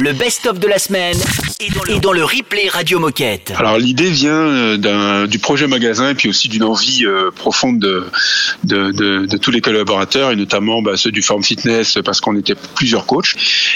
Le 0.00 0.12
best-of 0.12 0.58
de 0.58 0.66
la 0.66 0.80
semaine 0.80 1.16
est 1.88 2.00
dans 2.00 2.12
le 2.12 2.24
replay 2.24 2.66
Radio 2.68 2.98
Moquette. 2.98 3.52
Alors 3.56 3.78
l'idée 3.78 4.10
vient 4.10 4.32
euh, 4.32 5.26
du 5.28 5.38
projet 5.38 5.68
magasin 5.68 6.10
et 6.10 6.14
puis 6.16 6.28
aussi 6.28 6.48
d'une 6.48 6.64
envie 6.64 7.06
euh, 7.06 7.30
profonde 7.30 7.78
de, 7.78 8.06
de, 8.64 8.90
de- 8.90 9.26
de 9.26 9.36
tous 9.52 9.56
les 9.56 9.60
collaborateurs 9.60 10.30
et 10.30 10.36
notamment 10.36 10.80
bah, 10.80 10.96
ceux 10.96 11.10
du 11.10 11.20
Form 11.20 11.42
Fitness 11.42 11.98
parce 12.04 12.20
qu'on 12.20 12.36
était 12.36 12.54
plusieurs 12.74 13.04
coachs. 13.04 13.34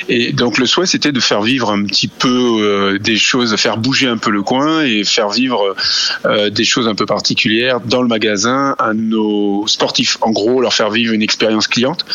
Et 0.09 0.33
donc 0.33 0.57
le 0.59 0.65
souhait 0.65 0.87
c'était 0.87 1.13
de 1.13 1.21
faire 1.21 1.43
vivre 1.43 1.71
un 1.71 1.85
petit 1.85 2.09
peu 2.09 2.59
euh, 2.63 2.99
des 2.99 3.19
choses, 3.19 3.55
faire 3.57 3.77
bouger 3.77 4.07
un 4.07 4.17
peu 4.17 4.31
le 4.31 4.43
coin 4.43 4.83
et 4.83 5.05
faire 5.05 5.29
vivre 5.29 5.75
euh, 6.25 6.51
des 6.51 6.65
choses 6.65 6.89
un 6.89 6.95
peu 6.95 7.05
particulières 7.05 7.81
dans 7.81 8.01
le 8.01 8.09
magasin 8.09 8.75
à 8.79 8.95
nos 8.95 9.67
sportifs. 9.67 10.17
En 10.21 10.31
gros, 10.31 10.61
leur 10.61 10.73
faire 10.73 10.91
vivre 10.91 11.13
une 11.13 11.23
expérience 11.23 11.69
cliente 11.69 12.07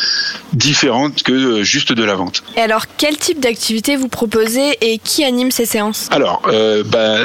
différente 0.54 1.24
que 1.24 1.32
euh, 1.32 1.64
juste 1.64 1.94
de 1.94 2.04
la 2.04 2.16
vente. 2.16 2.44
Et 2.58 2.62
alors, 2.62 2.86
quel 2.98 3.18
type 3.18 3.40
d'activité 3.40 3.96
vous 3.96 4.08
proposez 4.08 4.78
et 4.82 4.98
qui 4.98 5.24
anime 5.24 5.52
ces 5.52 5.66
séances? 5.66 6.08
Alors, 6.12 6.42
euh, 6.48 6.84
bah, 6.84 7.18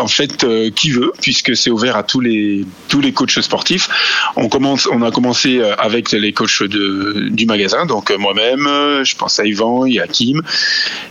en 0.00 0.08
fait, 0.08 0.46
qui 0.74 0.90
veut, 0.90 1.12
puisque 1.22 1.56
c'est 1.56 1.70
ouvert 1.70 1.96
à 1.96 2.02
tous 2.02 2.20
les 2.20 2.64
tous 2.88 3.00
les 3.00 3.12
coachs 3.12 3.40
sportifs. 3.40 3.88
On 4.36 4.48
commence, 4.48 4.86
on 4.90 5.02
a 5.02 5.10
commencé 5.10 5.60
avec 5.78 6.12
les 6.12 6.32
coachs 6.32 6.62
du 6.62 7.46
magasin, 7.46 7.86
donc 7.86 8.10
euh, 8.10 8.18
moi-même, 8.18 8.66
euh, 8.66 9.04
je 9.04 9.16
pense 9.16 9.38
à 9.38 9.44
Yvan, 9.44 9.86
y 9.86 10.00
a 10.00 10.06
Kim, 10.06 10.42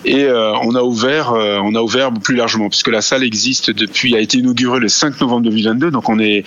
et 0.06 0.24
euh, 0.24 0.54
on 0.64 0.76
a 0.76 0.82
ouvert, 0.82 1.34
on 1.34 1.76
a 1.76 1.82
ouvert 1.82 2.12
plus 2.14 2.36
largement, 2.36 2.70
puisque 2.70 2.90
la 2.90 3.02
salle 3.02 3.24
existe 3.24 3.72
depuis, 3.72 4.16
a 4.16 4.20
été 4.20 4.38
inaugurée 4.38 4.80
le 4.80 4.88
5 4.88 5.20
novembre 5.22 5.44
2022, 5.44 5.92
donc 5.92 6.10
on 6.10 6.20
est 6.20 6.44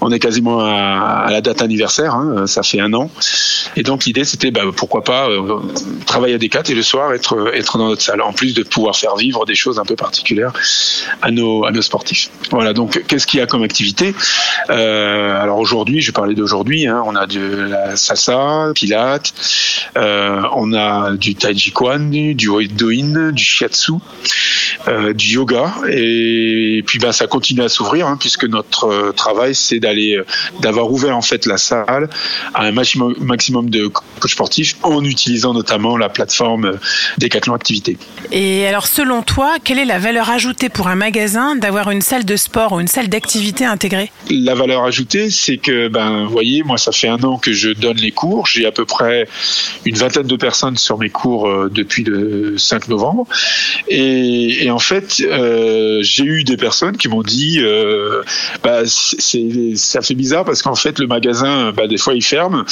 on 0.00 0.10
est 0.10 0.18
quasiment 0.18 0.60
à, 0.60 1.24
à 1.26 1.30
la 1.30 1.40
date 1.40 1.62
anniversaire, 1.62 2.14
hein, 2.14 2.46
ça 2.46 2.62
fait 2.62 2.80
un 2.80 2.92
an, 2.92 3.10
et 3.76 3.82
donc 3.82 4.04
l'idée 4.04 4.24
c'était, 4.24 4.50
bah, 4.50 4.62
pourquoi 4.76 5.04
pas 5.04 5.28
travailler 6.06 6.34
à 6.34 6.38
Decat 6.38 6.62
et 6.68 6.74
le 6.74 6.82
soir 6.82 7.12
être 7.12 7.52
être 7.54 7.78
dans 7.78 7.88
notre 7.88 8.02
salle, 8.02 8.20
en 8.20 8.32
plus 8.32 8.54
de 8.54 8.62
pouvoir 8.62 8.96
faire 8.96 9.16
vivre 9.16 9.46
des 9.46 9.54
choses 9.54 9.78
un 9.78 9.84
peu 9.84 9.96
particulières 9.96 10.52
à 11.22 11.30
nos, 11.30 11.64
à 11.64 11.70
nos 11.70 11.82
sportifs. 11.82 12.30
Voilà, 12.50 12.72
donc 12.72 13.02
qu'est-ce 13.06 13.26
qu'il 13.26 13.40
y 13.40 13.42
a 13.42 13.46
comme 13.46 13.62
activité? 13.62 14.14
Alors 14.68 15.58
aujourd'hui, 15.58 16.00
je 16.00 16.12
parler 16.12 16.34
d'aujourd'hui, 16.34 16.86
hein, 16.86 17.02
on 17.06 17.16
a 17.16 17.26
de 17.50 17.62
la 17.62 17.96
salsa, 17.96 18.72
pilates, 18.74 19.32
euh, 19.96 20.42
on 20.54 20.72
a 20.72 21.12
du 21.16 21.34
tai 21.34 21.56
chi 21.56 21.72
du 22.34 22.68
doin, 22.68 23.32
du 23.32 23.44
shiatsu, 23.44 23.92
euh, 24.88 25.12
du 25.12 25.34
yoga, 25.34 25.72
et 25.88 26.82
puis 26.86 26.98
ben, 26.98 27.12
ça 27.12 27.26
continue 27.26 27.62
à 27.62 27.68
s'ouvrir, 27.68 28.06
hein, 28.06 28.16
puisque 28.18 28.44
notre 28.44 28.84
euh, 28.84 29.12
travail, 29.12 29.54
c'est 29.54 29.80
d'aller, 29.80 30.20
d'avoir 30.60 30.90
ouvert 30.90 31.16
en 31.16 31.22
fait 31.22 31.46
la 31.46 31.58
salle 31.58 32.08
à 32.54 32.64
un 32.64 32.72
maximum, 32.72 33.14
maximum 33.20 33.70
de 33.70 33.86
coachs 33.86 34.30
sportifs 34.30 34.76
en 34.82 35.04
utilisant 35.04 35.54
notamment 35.54 35.96
la 35.96 36.08
plateforme 36.08 36.78
Decathlon 37.18 37.54
Activité. 37.54 37.98
Et 38.32 38.66
alors, 38.66 38.86
selon 38.86 39.22
toi, 39.22 39.56
quelle 39.62 39.78
est 39.78 39.84
la 39.84 39.98
valeur 39.98 40.30
ajoutée 40.30 40.68
pour 40.68 40.88
un 40.88 40.94
magasin 40.94 41.56
d'avoir 41.56 41.90
une 41.90 42.02
salle 42.02 42.24
de 42.24 42.36
sport 42.36 42.72
ou 42.72 42.80
une 42.80 42.88
salle 42.88 43.08
d'activité 43.08 43.64
intégrée? 43.64 44.12
La 44.30 44.54
valeur 44.54 44.84
ajoutée, 44.84 45.30
c'est 45.30 45.56
que, 45.56 45.88
ben, 45.88 46.24
vous 46.24 46.30
voyez, 46.30 46.62
moi, 46.62 46.78
ça 46.78 46.92
fait 46.92 47.08
un 47.08 47.22
an 47.24 47.38
que 47.40 47.52
je 47.52 47.70
donne 47.70 47.96
les 47.96 48.12
cours. 48.12 48.46
J'ai 48.46 48.66
à 48.66 48.72
peu 48.72 48.84
près 48.84 49.26
une 49.84 49.96
vingtaine 49.96 50.26
de 50.26 50.36
personnes 50.36 50.76
sur 50.76 50.98
mes 50.98 51.10
cours 51.10 51.48
euh, 51.48 51.70
depuis 51.72 52.04
le 52.04 52.58
5 52.58 52.88
novembre. 52.88 53.26
Et, 53.88 54.64
et 54.64 54.70
en 54.70 54.78
fait, 54.78 55.20
euh, 55.20 56.00
j'ai 56.02 56.24
eu 56.24 56.44
des 56.44 56.56
personnes 56.56 56.96
qui 56.96 57.08
m'ont 57.08 57.22
dit, 57.22 57.58
euh, 57.60 58.22
bah, 58.62 58.82
c'est, 58.84 59.76
ça 59.76 60.02
fait 60.02 60.14
bizarre 60.14 60.44
parce 60.44 60.62
qu'en 60.62 60.74
fait, 60.74 60.98
le 60.98 61.06
magasin, 61.06 61.72
bah, 61.72 61.86
des 61.86 61.98
fois, 61.98 62.14
il 62.14 62.22
ferme. 62.22 62.64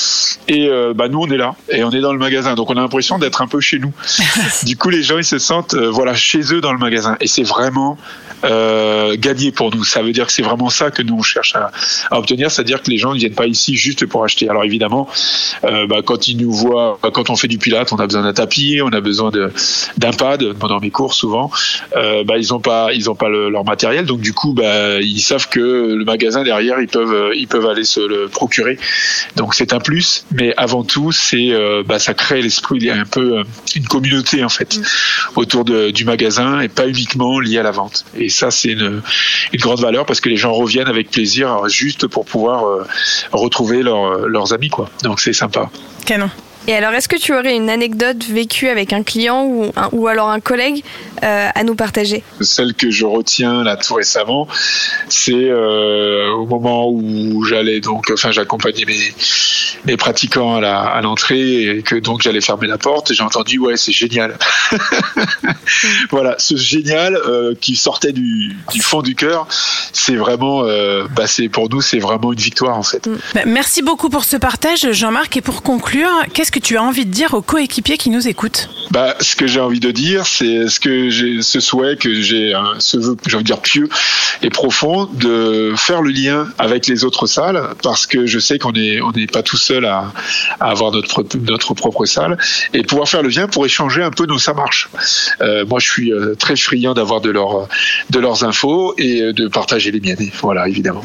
Et 0.48 0.68
euh, 0.68 0.92
bah, 0.94 1.08
nous, 1.08 1.20
on 1.20 1.30
est 1.30 1.36
là. 1.36 1.54
Et 1.70 1.84
on 1.84 1.90
est 1.90 2.00
dans 2.00 2.12
le 2.12 2.18
magasin. 2.18 2.54
Donc, 2.54 2.70
on 2.70 2.76
a 2.76 2.80
l'impression 2.80 3.18
d'être 3.18 3.42
un 3.42 3.48
peu 3.48 3.60
chez 3.60 3.78
nous. 3.78 3.92
du 4.64 4.76
coup, 4.76 4.90
les 4.90 5.02
gens, 5.02 5.18
ils 5.18 5.24
se 5.24 5.38
sentent, 5.38 5.74
voilà, 5.74 6.14
chez 6.14 6.54
eux 6.54 6.60
dans 6.60 6.72
le 6.72 6.78
magasin. 6.78 7.16
Et 7.20 7.26
c'est 7.26 7.42
vraiment 7.42 7.98
euh, 8.44 9.16
gagner 9.18 9.52
pour 9.52 9.74
nous. 9.74 9.84
Ça 9.84 10.02
veut 10.02 10.12
dire 10.12 10.26
que 10.26 10.32
c'est 10.32 10.42
vraiment 10.42 10.70
ça 10.70 10.90
que 10.90 11.02
nous 11.02 11.16
on 11.16 11.22
cherche 11.22 11.54
à, 11.54 11.70
à 12.10 12.18
obtenir, 12.18 12.50
c'est-à-dire 12.50 12.82
que 12.82 12.90
les 12.90 12.98
gens 12.98 13.12
ne 13.12 13.18
viennent 13.18 13.34
pas 13.34 13.46
ici 13.46 13.76
juste 13.76 14.06
pour 14.06 14.24
acheter. 14.24 14.48
Alors 14.48 14.64
évidemment, 14.64 15.08
euh, 15.64 15.86
bah, 15.86 15.98
quand 16.04 16.28
ils 16.28 16.36
nous 16.36 16.52
voient, 16.52 16.98
bah, 17.02 17.10
quand 17.12 17.30
on 17.30 17.36
fait 17.36 17.48
du 17.48 17.58
pilate, 17.58 17.92
on 17.92 17.96
a 17.96 18.06
besoin 18.06 18.22
d'un 18.22 18.32
tapis, 18.32 18.80
on 18.82 18.88
a 18.90 19.00
besoin 19.00 19.30
d'un 19.96 20.10
pad 20.12 20.52
pendant 20.54 20.80
mes 20.80 20.90
cours 20.90 21.14
souvent. 21.14 21.50
Euh, 21.96 22.24
bah, 22.24 22.38
ils 22.38 22.52
ont 22.54 22.60
pas, 22.60 22.92
ils 22.92 23.10
ont 23.10 23.14
pas 23.14 23.28
le- 23.28 23.48
leur 23.50 23.64
matériel, 23.64 24.04
donc 24.06 24.20
du 24.20 24.32
coup, 24.32 24.52
bah, 24.52 25.00
ils 25.00 25.20
savent 25.20 25.48
que 25.48 25.60
le 25.94 26.04
magasin 26.04 26.42
derrière, 26.44 26.80
ils 26.80 26.88
peuvent, 26.88 27.12
euh, 27.12 27.34
ils 27.34 27.48
peuvent 27.48 27.66
aller 27.66 27.84
se 27.84 28.00
le 28.00 28.28
procurer. 28.28 28.78
Donc 29.36 29.54
c'est 29.54 29.72
un 29.72 29.80
plus, 29.80 30.24
mais 30.32 30.54
avant 30.56 30.84
tout, 30.84 31.12
c'est, 31.12 31.50
euh, 31.52 31.82
bah, 31.86 31.98
ça 31.98 32.14
crée 32.14 32.42
l'esprit, 32.42 32.76
il 32.78 32.84
y 32.84 32.90
a 32.90 32.96
un 32.96 33.04
peu 33.04 33.38
euh, 33.38 33.44
une 33.74 33.86
communauté 33.86 34.44
en 34.44 34.48
fait 34.48 34.78
autour 35.36 35.64
de- 35.64 35.90
du 35.90 36.04
magasin 36.04 36.60
et 36.60 36.68
pas 36.68 36.86
uniquement 36.88 37.40
lié 37.40 37.58
à 37.58 37.62
la 37.62 37.70
vente. 37.70 38.04
Et 38.16 38.27
ça, 38.28 38.50
c'est 38.50 38.72
une, 38.72 39.02
grande 39.54 39.80
valeur 39.80 40.06
parce 40.06 40.20
que 40.20 40.28
les 40.28 40.36
gens 40.36 40.52
reviennent 40.52 40.88
avec 40.88 41.10
plaisir 41.10 41.52
euh, 41.52 41.68
juste 41.68 42.06
pour 42.06 42.24
pouvoir 42.24 42.66
euh, 42.66 42.86
retrouver 43.32 43.82
leurs 43.82 44.52
amis, 44.52 44.68
quoi. 44.68 44.88
Donc 45.02 45.20
c'est 45.20 45.32
sympa. 45.32 45.70
Canon. 46.06 46.30
Et 46.68 46.74
alors, 46.76 46.92
est-ce 46.92 47.08
que 47.08 47.16
tu 47.16 47.32
aurais 47.34 47.56
une 47.56 47.70
anecdote 47.70 48.22
vécue 48.24 48.68
avec 48.68 48.92
un 48.92 49.02
client 49.02 49.44
ou, 49.44 49.72
un- 49.74 49.88
ou 49.92 50.06
alors 50.06 50.28
un 50.28 50.38
collègue 50.38 50.84
euh, 51.24 51.48
à 51.54 51.64
nous 51.64 51.74
partager? 51.74 52.22
Celle 52.42 52.74
que 52.74 52.90
je 52.90 53.06
retiens 53.06 53.64
là 53.64 53.76
tout 53.78 53.94
récemment, 53.94 54.46
c'est 55.08 55.32
euh, 55.34 56.28
au 56.32 56.44
moment 56.46 56.90
où 56.90 57.42
j'allais 57.44 57.80
donc, 57.80 58.10
enfin, 58.12 58.32
j'accompagnais 58.32 58.84
mes, 58.84 59.00
mes 59.86 59.96
pratiquants 59.96 60.56
à 60.56 60.60
la- 60.60 60.80
à 60.82 61.00
l'entrée 61.00 61.62
et 61.78 61.82
que 61.82 61.96
donc 61.96 62.20
j'allais 62.20 62.42
fermer 62.42 62.66
la 62.66 62.76
porte. 62.76 63.14
J'ai 63.14 63.22
entendu 63.22 63.58
ouais, 63.58 63.78
c'est 63.78 63.92
génial. 63.92 64.36
voilà, 66.10 66.34
ce 66.38 66.54
génial 66.56 67.16
euh, 67.16 67.54
qui 67.58 67.76
sortait 67.76 68.12
du, 68.12 68.54
du 68.72 68.80
fond 68.82 69.00
du 69.02 69.14
cœur, 69.14 69.46
c'est 69.94 70.16
vraiment, 70.16 70.64
euh, 70.64 71.06
bah, 71.16 71.26
c'est 71.26 71.48
pour 71.48 71.68
nous, 71.70 71.80
c'est 71.80 71.98
vraiment 71.98 72.32
une 72.32 72.38
victoire 72.38 72.76
en 72.76 72.82
fait. 72.82 73.08
Bah, 73.34 73.40
merci 73.46 73.80
beaucoup 73.82 74.10
pour 74.10 74.24
ce 74.24 74.36
partage, 74.36 74.86
Jean-Marc. 74.92 75.36
Et 75.36 75.40
pour 75.40 75.62
conclure, 75.62 76.10
qu'est-ce 76.34 76.52
que 76.52 76.57
tu 76.58 76.76
as 76.76 76.82
envie 76.82 77.06
de 77.06 77.10
dire 77.10 77.34
aux 77.34 77.42
coéquipiers 77.42 77.96
qui 77.98 78.10
nous 78.10 78.26
écoutent 78.28 78.68
Bah, 78.90 79.14
ce 79.20 79.36
que 79.36 79.46
j'ai 79.46 79.60
envie 79.60 79.80
de 79.80 79.90
dire, 79.90 80.26
c'est 80.26 80.68
ce 80.68 80.80
que 80.80 81.10
j'ai, 81.10 81.42
ce 81.42 81.60
souhait 81.60 81.96
que 81.96 82.20
j'ai, 82.20 82.54
hein, 82.54 82.74
ce 82.78 82.96
vœu, 82.96 83.16
j'ai 83.26 83.34
envie 83.36 83.44
de 83.44 83.48
dire 83.48 83.60
pieux 83.60 83.88
et 84.42 84.50
profond, 84.50 85.06
de 85.12 85.72
faire 85.76 86.00
le 86.02 86.10
lien 86.10 86.46
avec 86.58 86.86
les 86.86 87.04
autres 87.04 87.26
salles, 87.26 87.60
parce 87.82 88.06
que 88.06 88.26
je 88.26 88.38
sais 88.38 88.58
qu'on 88.58 88.72
est, 88.74 89.00
on 89.00 89.10
n'est 89.12 89.26
pas 89.26 89.42
tout 89.42 89.56
seul 89.56 89.84
à, 89.84 90.12
à 90.60 90.70
avoir 90.70 90.92
notre 90.92 91.08
pro- 91.08 91.26
notre 91.40 91.74
propre 91.74 92.04
salle, 92.04 92.38
et 92.72 92.82
pouvoir 92.82 93.08
faire 93.08 93.22
le 93.22 93.28
lien 93.30 93.48
pour 93.48 93.66
échanger 93.66 94.02
un 94.02 94.10
peu 94.10 94.26
nos 94.26 94.38
ça 94.38 94.54
marche. 94.54 94.88
Euh, 95.40 95.64
moi, 95.66 95.80
je 95.80 95.90
suis 95.90 96.12
euh, 96.12 96.34
très 96.36 96.54
friand 96.56 96.94
d'avoir 96.94 97.20
de 97.20 97.30
leurs, 97.30 97.68
de 98.10 98.18
leurs 98.20 98.44
infos 98.44 98.94
et 98.98 99.22
euh, 99.22 99.32
de 99.32 99.48
partager 99.48 99.90
les 99.90 100.00
miennes. 100.00 100.30
Voilà, 100.42 100.68
évidemment. 100.68 101.04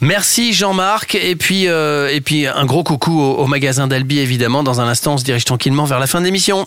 Merci 0.00 0.52
Jean-Marc 0.52 1.14
et 1.14 1.36
puis 1.36 1.68
euh, 1.68 2.08
et 2.08 2.20
puis 2.20 2.46
un 2.46 2.64
gros 2.64 2.82
coucou 2.82 3.20
au, 3.20 3.34
au 3.34 3.46
magasin 3.46 3.86
d'Albi 3.86 4.18
évidemment. 4.20 4.62
Dans 4.62 4.73
un 4.80 4.88
instant, 4.88 5.14
on 5.14 5.18
se 5.18 5.24
dirige 5.24 5.44
tranquillement 5.44 5.84
vers 5.84 5.98
la 6.00 6.06
fin 6.06 6.20
de 6.20 6.24
l'émission. 6.26 6.66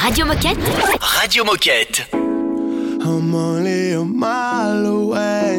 Radio 0.00 0.26
Moquette. 0.26 0.58
Radio 1.00 1.44
Moquette. 1.44 2.08
I'm 2.12 3.34
only 3.34 3.92
a 3.92 4.04
mile 4.04 4.86
away. 4.86 5.58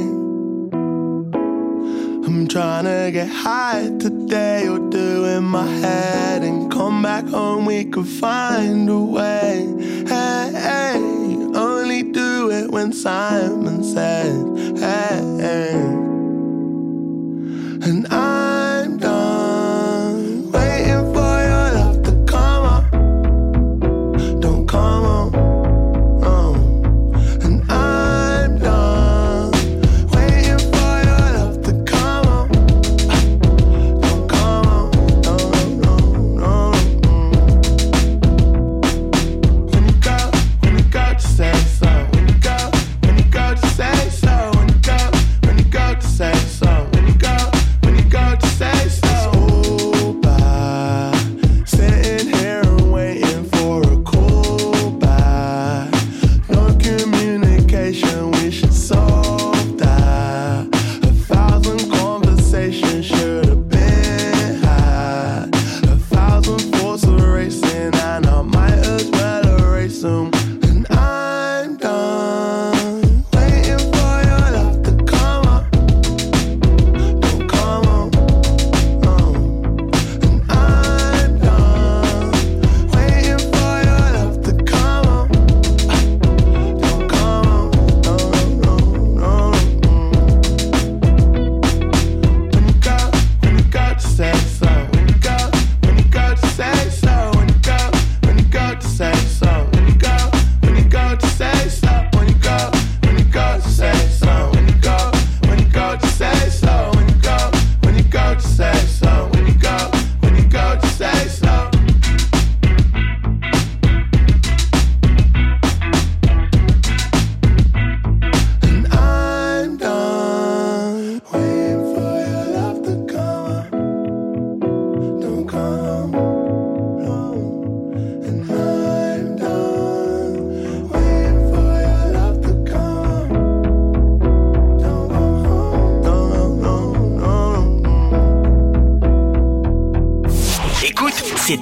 I'm 2.25 2.47
trying 2.47 2.85
to 2.85 3.11
get 3.11 3.27
high 3.27 3.89
today 3.99 4.67
or 4.67 4.79
do 4.89 5.25
in 5.25 5.43
my 5.43 5.67
head 5.67 6.43
and 6.43 6.71
come 6.71 7.01
back 7.01 7.27
home. 7.27 7.65
We 7.65 7.85
could 7.85 8.07
find 8.07 8.89
a 8.89 8.97
way. 8.97 9.67
Hey, 10.07 10.51
hey, 10.53 10.99
only 11.55 12.03
do 12.03 12.49
it 12.49 12.71
when 12.71 12.93
Simon 12.93 13.83
says, 13.83 14.35
hey. 14.79 15.19
And 17.85 18.07
I'm 18.07 18.97
done 18.97 19.62
come 24.73 25.02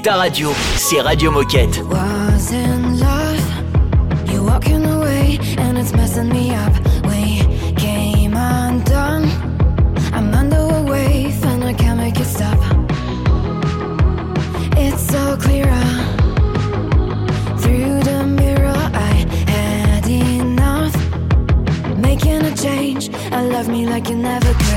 ta 0.02 0.16
radio. 0.16 0.52
C'est 0.78 1.02
Radio 1.02 1.32
Moquette. 1.32 1.82
was 1.90 2.52
in 2.52 3.00
love. 3.00 4.32
You're 4.32 4.44
walking 4.44 4.86
away 4.86 5.38
and 5.58 5.78
it's 5.78 5.94
messing 5.94 6.30
me 6.30 6.54
up. 6.56 6.74
We 7.06 7.42
came 7.76 8.34
undone. 8.36 9.30
I'm 10.14 10.34
under 10.34 10.58
a 10.58 10.82
wave 10.84 11.44
and 11.46 11.64
I 11.64 11.74
can't 11.74 11.98
make 11.98 12.20
it 12.20 12.26
stop. 12.26 12.58
It's 14.78 15.02
so 15.08 15.38
clear 15.38 15.68
uh, 15.70 17.58
through 17.60 18.00
the 18.02 18.26
mirror. 18.26 18.74
I 18.94 19.26
had 19.48 20.08
enough. 20.08 20.96
Making 21.98 22.46
a 22.46 22.56
change. 22.56 23.10
I 23.32 23.44
love 23.44 23.68
me 23.68 23.86
like 23.86 24.10
you 24.10 24.16
never 24.16 24.54
could. 24.54 24.71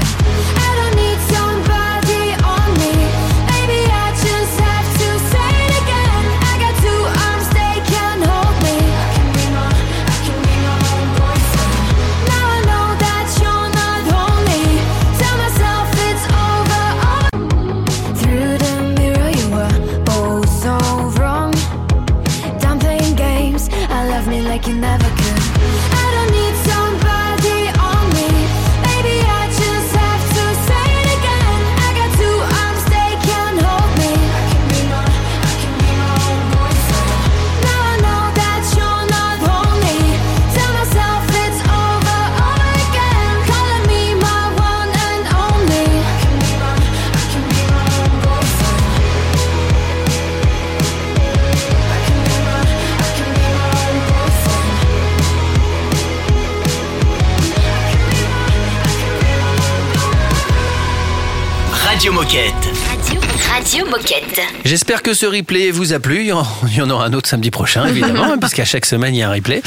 J'espère 64.64 65.02
que 65.02 65.12
ce 65.12 65.26
replay 65.26 65.70
vous 65.70 65.92
a 65.92 65.98
plu. 66.00 66.20
Il 66.20 66.26
y 66.26 66.32
en- 66.32 66.90
aura 66.90 67.04
un 67.06 67.12
autre 67.12 67.28
samedi 67.28 67.50
prochain, 67.50 67.86
évidemment, 67.86 68.24
hein, 68.24 68.38
puisqu'à 68.40 68.64
chaque 68.64 68.86
semaine, 68.86 69.14
il 69.14 69.18
y 69.18 69.22
a 69.22 69.28
un 69.28 69.32
replay. 69.32 69.62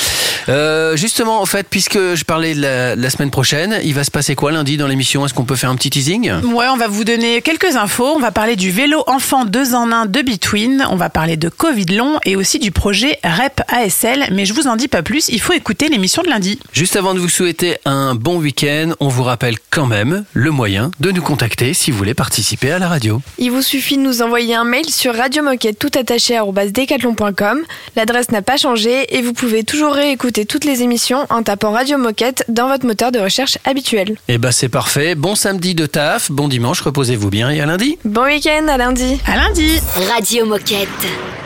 Euh, 0.49 0.95
justement, 0.97 1.41
en 1.41 1.45
fait, 1.45 1.67
puisque 1.69 1.97
je 2.15 2.23
parlais 2.23 2.55
de 2.55 2.61
la, 2.61 2.95
de 2.95 3.01
la 3.01 3.09
semaine 3.09 3.29
prochaine, 3.31 3.79
il 3.83 3.93
va 3.93 4.03
se 4.03 4.11
passer 4.11 4.33
quoi 4.35 4.51
lundi 4.51 4.75
dans 4.77 4.87
l'émission? 4.87 5.25
Est-ce 5.25 5.33
qu'on 5.33 5.45
peut 5.45 5.55
faire 5.55 5.69
un 5.69 5.75
petit 5.75 5.89
teasing? 5.89 6.31
Ouais, 6.45 6.65
on 6.71 6.77
va 6.77 6.87
vous 6.87 7.03
donner 7.03 7.41
quelques 7.41 7.75
infos. 7.75 8.07
On 8.15 8.19
va 8.19 8.31
parler 8.31 8.55
du 8.55 8.71
vélo 8.71 9.03
enfant 9.07 9.45
2 9.45 9.75
en 9.75 9.91
1 9.91 10.05
de 10.07 10.21
Between. 10.21 10.85
On 10.89 10.95
va 10.95 11.09
parler 11.09 11.37
de 11.37 11.49
Covid 11.49 11.85
long 11.95 12.17
et 12.25 12.35
aussi 12.35 12.57
du 12.59 12.71
projet 12.71 13.19
REP 13.23 13.61
ASL. 13.67 14.29
Mais 14.31 14.45
je 14.45 14.53
vous 14.53 14.67
en 14.67 14.75
dis 14.77 14.87
pas 14.87 15.03
plus. 15.03 15.27
Il 15.29 15.41
faut 15.41 15.53
écouter 15.53 15.89
l'émission 15.89 16.23
de 16.23 16.29
lundi. 16.29 16.59
Juste 16.73 16.95
avant 16.95 17.13
de 17.13 17.19
vous 17.19 17.29
souhaiter 17.29 17.77
un 17.85 18.15
bon 18.15 18.37
week-end, 18.39 18.93
on 18.99 19.09
vous 19.09 19.23
rappelle 19.23 19.57
quand 19.69 19.85
même 19.85 20.23
le 20.33 20.51
moyen 20.51 20.91
de 20.99 21.11
nous 21.11 21.21
contacter 21.21 21.73
si 21.75 21.91
vous 21.91 21.97
voulez 21.97 22.13
participer 22.15 22.71
à 22.71 22.79
la 22.79 22.87
radio. 22.87 23.21
Il 23.37 23.51
vous 23.51 23.61
suffit 23.61 23.97
de 23.97 24.01
nous 24.01 24.21
envoyer 24.23 24.55
un 24.55 24.63
mail 24.63 24.86
sur 24.89 25.15
radiomoquette 25.15 25.79
tout 25.79 25.91
attaché 25.97 26.37
arobase 26.37 26.71
decathlon.com. 26.71 27.61
L'adresse 27.95 28.31
n'a 28.31 28.41
pas 28.41 28.57
changé 28.57 29.15
et 29.15 29.21
vous 29.21 29.33
pouvez 29.33 29.63
toujours 29.63 29.93
réécouter 29.93 30.45
toutes 30.45 30.65
les 30.65 30.81
émissions 30.81 31.25
en 31.29 31.43
tapant 31.43 31.71
Radio 31.71 31.97
Moquette 31.97 32.43
dans 32.47 32.67
votre 32.67 32.85
moteur 32.85 33.11
de 33.11 33.19
recherche 33.19 33.57
habituel. 33.65 34.17
Eh 34.27 34.37
ben 34.37 34.51
c'est 34.51 34.69
parfait. 34.69 35.15
Bon 35.15 35.35
samedi 35.35 35.75
de 35.75 35.85
taf, 35.85 36.31
bon 36.31 36.47
dimanche, 36.47 36.81
reposez-vous 36.81 37.29
bien 37.29 37.49
et 37.49 37.61
à 37.61 37.65
lundi. 37.65 37.97
Bon 38.05 38.25
week-end, 38.25 38.67
à 38.67 38.77
lundi. 38.77 39.19
À 39.25 39.37
lundi. 39.37 39.79
Radio 40.09 40.45
Moquette. 40.45 41.36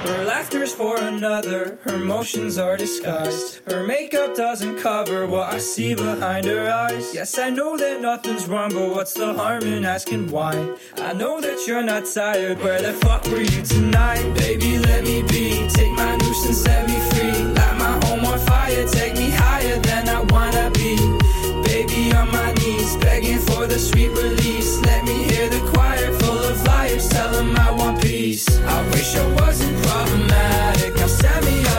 For 0.81 0.97
another, 0.97 1.77
her 1.83 1.99
motions 1.99 2.57
are 2.57 2.75
disguised. 2.75 3.61
Her 3.69 3.83
makeup 3.83 4.33
doesn't 4.35 4.79
cover 4.79 5.27
what 5.27 5.53
I 5.53 5.59
see 5.59 5.93
behind 5.93 6.47
her 6.47 6.71
eyes. 6.71 7.13
Yes, 7.13 7.37
I 7.37 7.51
know 7.51 7.77
that 7.77 8.01
nothing's 8.01 8.47
wrong, 8.47 8.73
but 8.73 8.89
what's 8.89 9.13
the 9.13 9.31
harm 9.31 9.61
in 9.61 9.85
asking 9.85 10.31
why? 10.31 10.55
I 10.97 11.13
know 11.13 11.39
that 11.39 11.67
you're 11.67 11.83
not 11.83 12.05
tired, 12.11 12.57
where 12.63 12.81
the 12.81 12.93
fuck 12.93 13.23
were 13.27 13.41
you 13.41 13.61
tonight? 13.61 14.23
Baby, 14.33 14.79
let 14.79 15.03
me 15.03 15.21
be, 15.21 15.67
take 15.69 15.91
my 15.91 16.15
nuisance, 16.15 16.63
set 16.63 16.87
me 16.87 16.97
free. 17.11 17.43
Light 17.53 17.77
my 17.77 17.93
home 18.07 18.25
on 18.25 18.39
fire, 18.39 18.87
take 18.87 19.13
me 19.13 19.29
higher 19.29 19.77
than 19.81 20.09
I 20.09 20.21
wanna 20.33 20.71
be. 20.71 20.97
Baby, 21.61 22.11
on 22.15 22.31
my 22.31 22.53
knees, 22.53 22.97
begging 22.97 23.37
for 23.37 23.67
the 23.67 23.77
sweet 23.77 24.09
release. 24.09 24.81
Let 24.81 25.05
me 25.05 25.25
hear 25.25 25.47
the 25.47 25.61
choir 25.71 26.11
full 26.21 26.39
of 26.39 26.63
liars, 26.65 27.07
tell 27.07 27.31
them 27.31 27.55
I 27.55 27.69
want 27.69 28.00
I 28.31 28.87
wish 28.91 29.17
I 29.17 29.27
wasn't 29.33 29.75
problematic. 29.83 30.97
I'll 31.01 31.09
send 31.09 31.45
me 31.45 31.70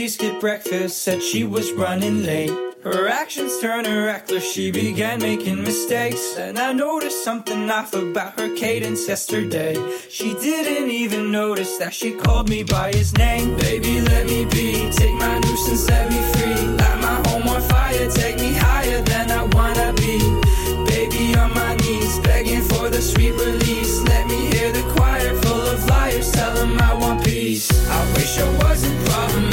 she 0.00 0.08
skipped 0.08 0.40
breakfast, 0.40 1.02
said 1.02 1.22
she 1.22 1.44
was 1.44 1.72
running 1.72 2.22
late. 2.22 2.50
Her 2.82 3.06
actions 3.06 3.60
turned 3.60 3.86
her 3.86 4.06
reckless, 4.06 4.50
she 4.50 4.70
began 4.70 5.20
making 5.20 5.62
mistakes. 5.62 6.38
And 6.38 6.58
I 6.58 6.72
noticed 6.72 7.22
something 7.22 7.70
off 7.70 7.92
about 7.92 8.40
her 8.40 8.48
cadence 8.56 9.06
yesterday. 9.06 9.74
She 10.08 10.32
didn't 10.40 10.88
even 10.88 11.30
notice 11.30 11.76
that 11.76 11.92
she 11.92 12.12
called 12.12 12.48
me 12.48 12.62
by 12.62 12.92
his 12.92 13.14
name. 13.18 13.54
Baby, 13.58 14.00
let 14.00 14.24
me 14.24 14.46
be, 14.46 14.90
take 14.90 15.16
my 15.16 15.38
nuisance, 15.38 15.84
set 15.84 16.08
me 16.08 16.20
free. 16.32 16.66
Light 16.80 17.00
my 17.02 17.28
home 17.28 17.46
on 17.48 17.60
fire, 17.68 18.10
take 18.10 18.38
me 18.38 18.54
higher 18.54 19.02
than 19.02 19.30
I 19.30 19.42
wanna 19.52 19.92
be. 20.00 20.16
Baby, 20.86 21.34
on 21.36 21.52
my 21.52 21.76
knees, 21.76 22.18
begging 22.20 22.62
for 22.62 22.88
the 22.88 23.02
sweet 23.02 23.32
release. 23.32 24.00
Let 24.04 24.26
me 24.28 24.46
hear 24.46 24.72
the 24.72 24.82
choir 24.94 25.34
full 25.42 25.60
of 25.60 25.86
liars, 25.90 26.32
tell 26.32 26.54
them 26.54 26.80
I 26.80 26.94
want 26.94 27.22
peace. 27.22 27.68
I 27.86 28.12
wish 28.14 28.38
I 28.38 28.48
wasn't 28.64 28.98
problematic, 29.04 29.49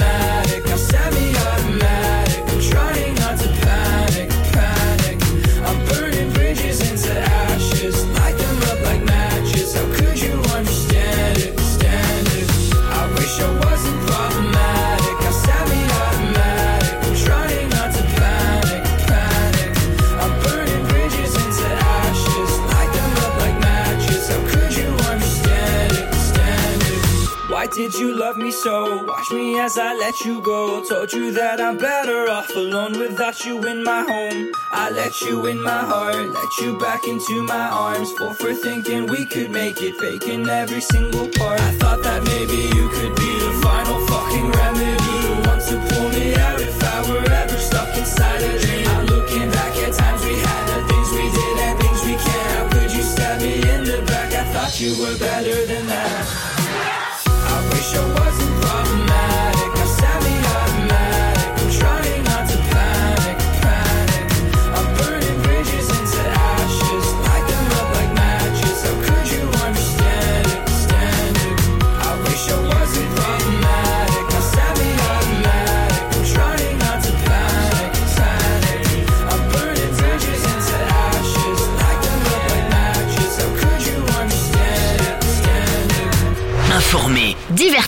did 27.91 28.01
you 28.01 28.13
love 28.13 28.35
me 28.38 28.51
so? 28.51 29.05
Watch 29.05 29.31
me 29.31 29.57
as 29.59 29.77
I 29.77 29.93
let 29.95 30.19
you 30.25 30.41
go. 30.41 30.83
Told 30.83 31.13
you 31.13 31.31
that 31.31 31.61
I'm 31.61 31.77
better 31.77 32.29
off 32.29 32.53
alone 32.53 32.99
without 32.99 33.45
you 33.45 33.63
in 33.65 33.81
my 33.81 34.01
home. 34.01 34.51
I 34.73 34.89
let 34.89 35.21
you 35.21 35.45
in 35.45 35.61
my 35.61 35.83
heart, 35.91 36.27
let 36.33 36.57
you 36.59 36.77
back 36.79 37.07
into 37.07 37.43
my 37.43 37.67
arms. 37.69 38.11
Full 38.13 38.33
for 38.33 38.53
thinking 38.53 39.07
we 39.07 39.25
could 39.25 39.51
make 39.51 39.81
it, 39.81 39.95
faking 39.95 40.49
every 40.49 40.81
single 40.81 41.29
part. 41.29 41.61
I 41.61 41.71
thought 41.79 42.03
that 42.03 42.23
maybe 42.25 42.59
you 42.75 42.89
could 42.89 43.15
be 43.15 43.31
the 43.45 43.53
final 43.63 43.99
fucking 44.07 44.49
remedy. 44.51 45.15
The 45.27 45.33
one 45.47 45.61
to 45.69 45.75
pull 45.88 46.09
me 46.09 46.35
out 46.35 46.59
if 46.59 46.83
I 46.83 47.09
were 47.09 47.31
ever 47.41 47.57
stuck 47.57 47.95
inside 47.97 48.41
a 48.41 48.59
dream. 48.59 48.88
I'm 48.88 49.05
looking 49.05 49.49
back 49.49 49.73
at 49.77 49.93
times 49.93 50.25
we 50.25 50.35
had, 50.35 50.63
the 50.71 50.79
things 50.91 51.09
we 51.15 51.25
did 51.39 51.57
and 51.67 51.79
things 51.79 52.03
we 52.03 52.15
can't. 52.19 52.51
How 52.51 52.67
could 52.67 52.91
you 52.91 53.03
stab 53.03 53.39
me 53.39 53.53
in 53.55 53.83
the 53.85 54.03
back? 54.07 54.33
I 54.33 54.43
thought 54.51 54.75
you 54.81 54.91
were 54.99 55.17
better 55.17 55.65
than 55.67 55.88
that. 55.88 56.57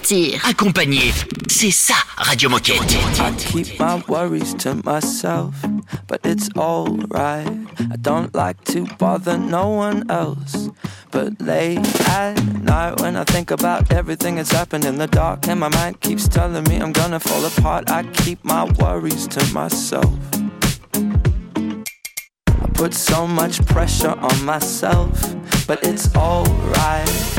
Divertir. 0.10 0.40
accompagner, 0.44 1.14
c'est 1.48 1.70
ça 1.70 1.94
Radio 2.18 2.50
Moquette. 2.50 2.98
I 3.20 3.32
keep 3.38 3.80
my 3.80 4.02
worries 4.08 4.56
to 4.56 4.74
myself, 4.84 5.54
but 6.08 6.20
it's 6.26 6.50
alright. 6.58 7.48
I 7.80 7.96
don't 8.00 8.34
like 8.34 8.64
to 8.74 8.86
bother 8.98 9.38
no 9.38 9.70
one 9.70 10.10
else. 10.10 10.70
But 11.12 11.40
late 11.40 11.86
at 12.10 12.42
night, 12.64 13.00
when 13.02 13.16
I 13.16 13.24
think 13.24 13.52
about 13.52 13.92
everything 13.92 14.38
that's 14.38 14.52
happened 14.52 14.86
in 14.86 14.98
the 14.98 15.08
dark, 15.08 15.48
and 15.48 15.60
my 15.60 15.70
mind 15.70 16.02
keeps 16.02 16.28
telling 16.28 16.64
me 16.64 16.78
I'm 16.78 16.92
gonna 16.92 17.20
fall 17.20 17.46
apart, 17.46 17.92
I 17.92 18.04
keep 18.04 18.44
my 18.44 18.66
worries 18.80 19.28
to 19.28 19.54
myself. 19.54 20.12
I 22.48 22.68
put 22.74 22.96
so 22.96 23.28
much 23.28 23.64
pressure 23.68 24.16
on 24.20 24.44
myself, 24.44 25.36
but 25.68 25.84
it's 25.84 26.16
alright. 26.16 27.39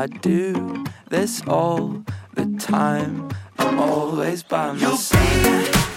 I 0.00 0.06
do 0.06 0.86
this 1.10 1.42
all 1.46 2.02
the 2.32 2.46
time. 2.58 3.28
I'm 3.58 3.78
always 3.78 4.42
by 4.42 4.72
myself. 4.72 5.89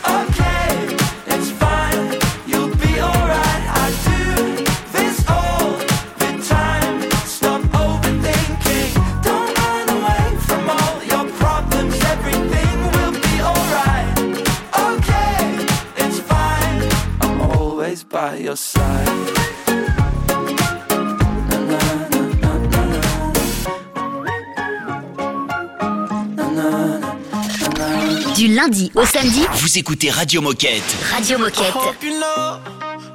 lundi 28.63 28.91
au 28.95 29.05
samedi. 29.05 29.45
Vous 29.55 29.77
écoutez 29.77 30.09
Radio 30.09 30.41
Moquette. 30.41 30.95
Radio 31.11 31.37
Moquette. 31.37 31.73
You 32.01 32.11
know, 32.11 32.59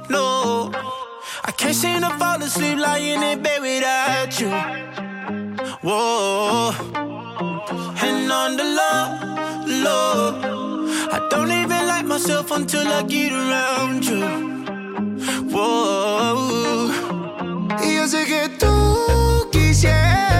no, 0.09 0.71
I 1.45 1.51
can't 1.57 1.73
seem 1.73 2.01
to 2.01 2.09
fall 2.19 2.41
asleep 2.41 2.77
lying 2.77 3.21
in 3.21 3.41
bed 3.41 3.61
without 3.61 4.39
you. 4.39 4.49
Whoa. 5.81 6.71
And 8.01 8.31
on 8.31 8.57
the 8.57 8.63
low, 8.63 9.07
low. 9.83 10.87
I 11.11 11.27
don't 11.31 11.51
even 11.51 11.87
like 11.87 12.05
myself 12.05 12.51
until 12.51 12.87
I 12.87 13.03
get 13.03 13.31
around 13.31 14.05
you. 14.05 14.21
Whoa. 15.49 16.91
Y 17.83 17.95
yo 17.95 18.07
sé 18.07 18.25
que 18.25 18.49
tú 18.59 19.49
quisieras. 19.51 20.38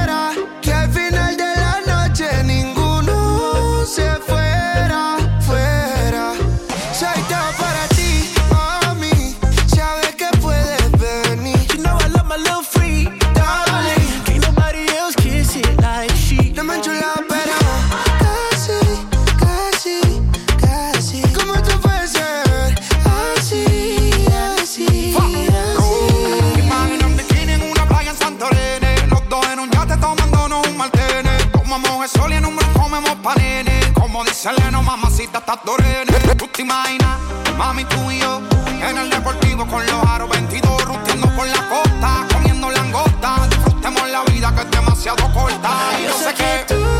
Exceleno, 34.42 34.82
mamacita, 34.82 35.40
estás 35.40 35.62
torene. 35.64 36.06
Tú 36.38 36.48
te 36.48 36.62
imaginas, 36.62 37.20
mami, 37.58 37.84
tú 37.84 38.10
y 38.10 38.20
yo. 38.20 38.42
En 38.82 38.98
el 38.98 39.10
deportivo 39.10 39.68
con 39.68 39.86
los 39.86 40.06
aros 40.06 40.30
22, 40.30 40.86
rustiendo 40.86 41.28
por 41.36 41.46
la 41.46 41.68
costa, 41.68 42.26
comiendo 42.32 42.72
langosta. 42.72 43.46
Disfrutemos 43.50 44.10
la 44.10 44.24
vida 44.24 44.56
que 44.56 44.62
es 44.62 44.72
demasiado 44.72 45.30
corta. 45.34 45.70
Y 46.00 46.06
yo 46.06 46.14
sé 46.14 46.34
que 46.34 46.74
tú. 46.74 46.99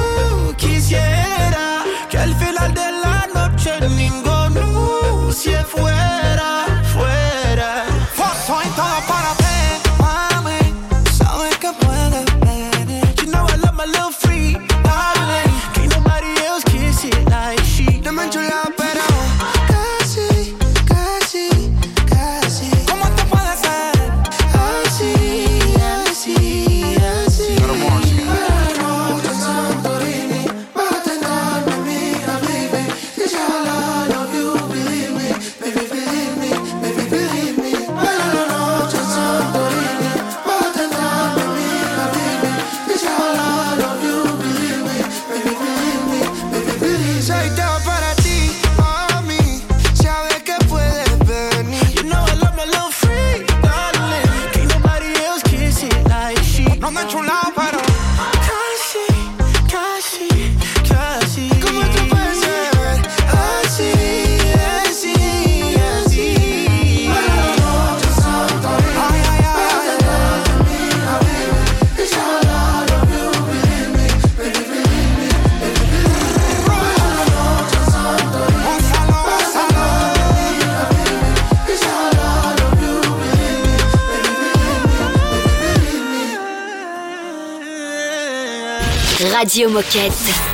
Radio 89.60 89.74
Moquette. 89.74 90.49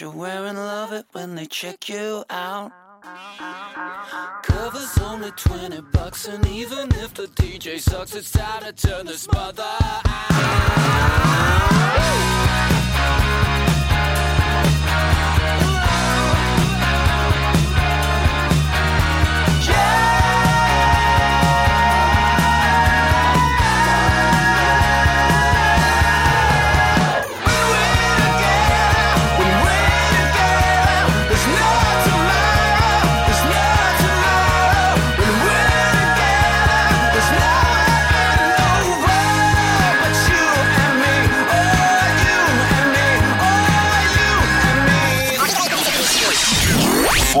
You're 0.00 0.10
wearing. 0.10 0.56
Love 0.56 0.92
it 0.92 1.06
when 1.12 1.34
they 1.34 1.46
check 1.46 1.88
you 1.88 2.24
out. 2.28 2.72
Cover's 4.42 4.98
only 4.98 5.30
20 5.30 5.80
bucks, 5.92 6.28
and 6.28 6.46
even 6.48 6.88
if 6.96 7.14
the 7.14 7.26
DJ 7.28 7.78
sucks, 7.78 8.14
it's 8.14 8.32
time 8.32 8.62
to 8.62 8.72
turn 8.72 9.06
this 9.06 9.26
mother 9.32 9.64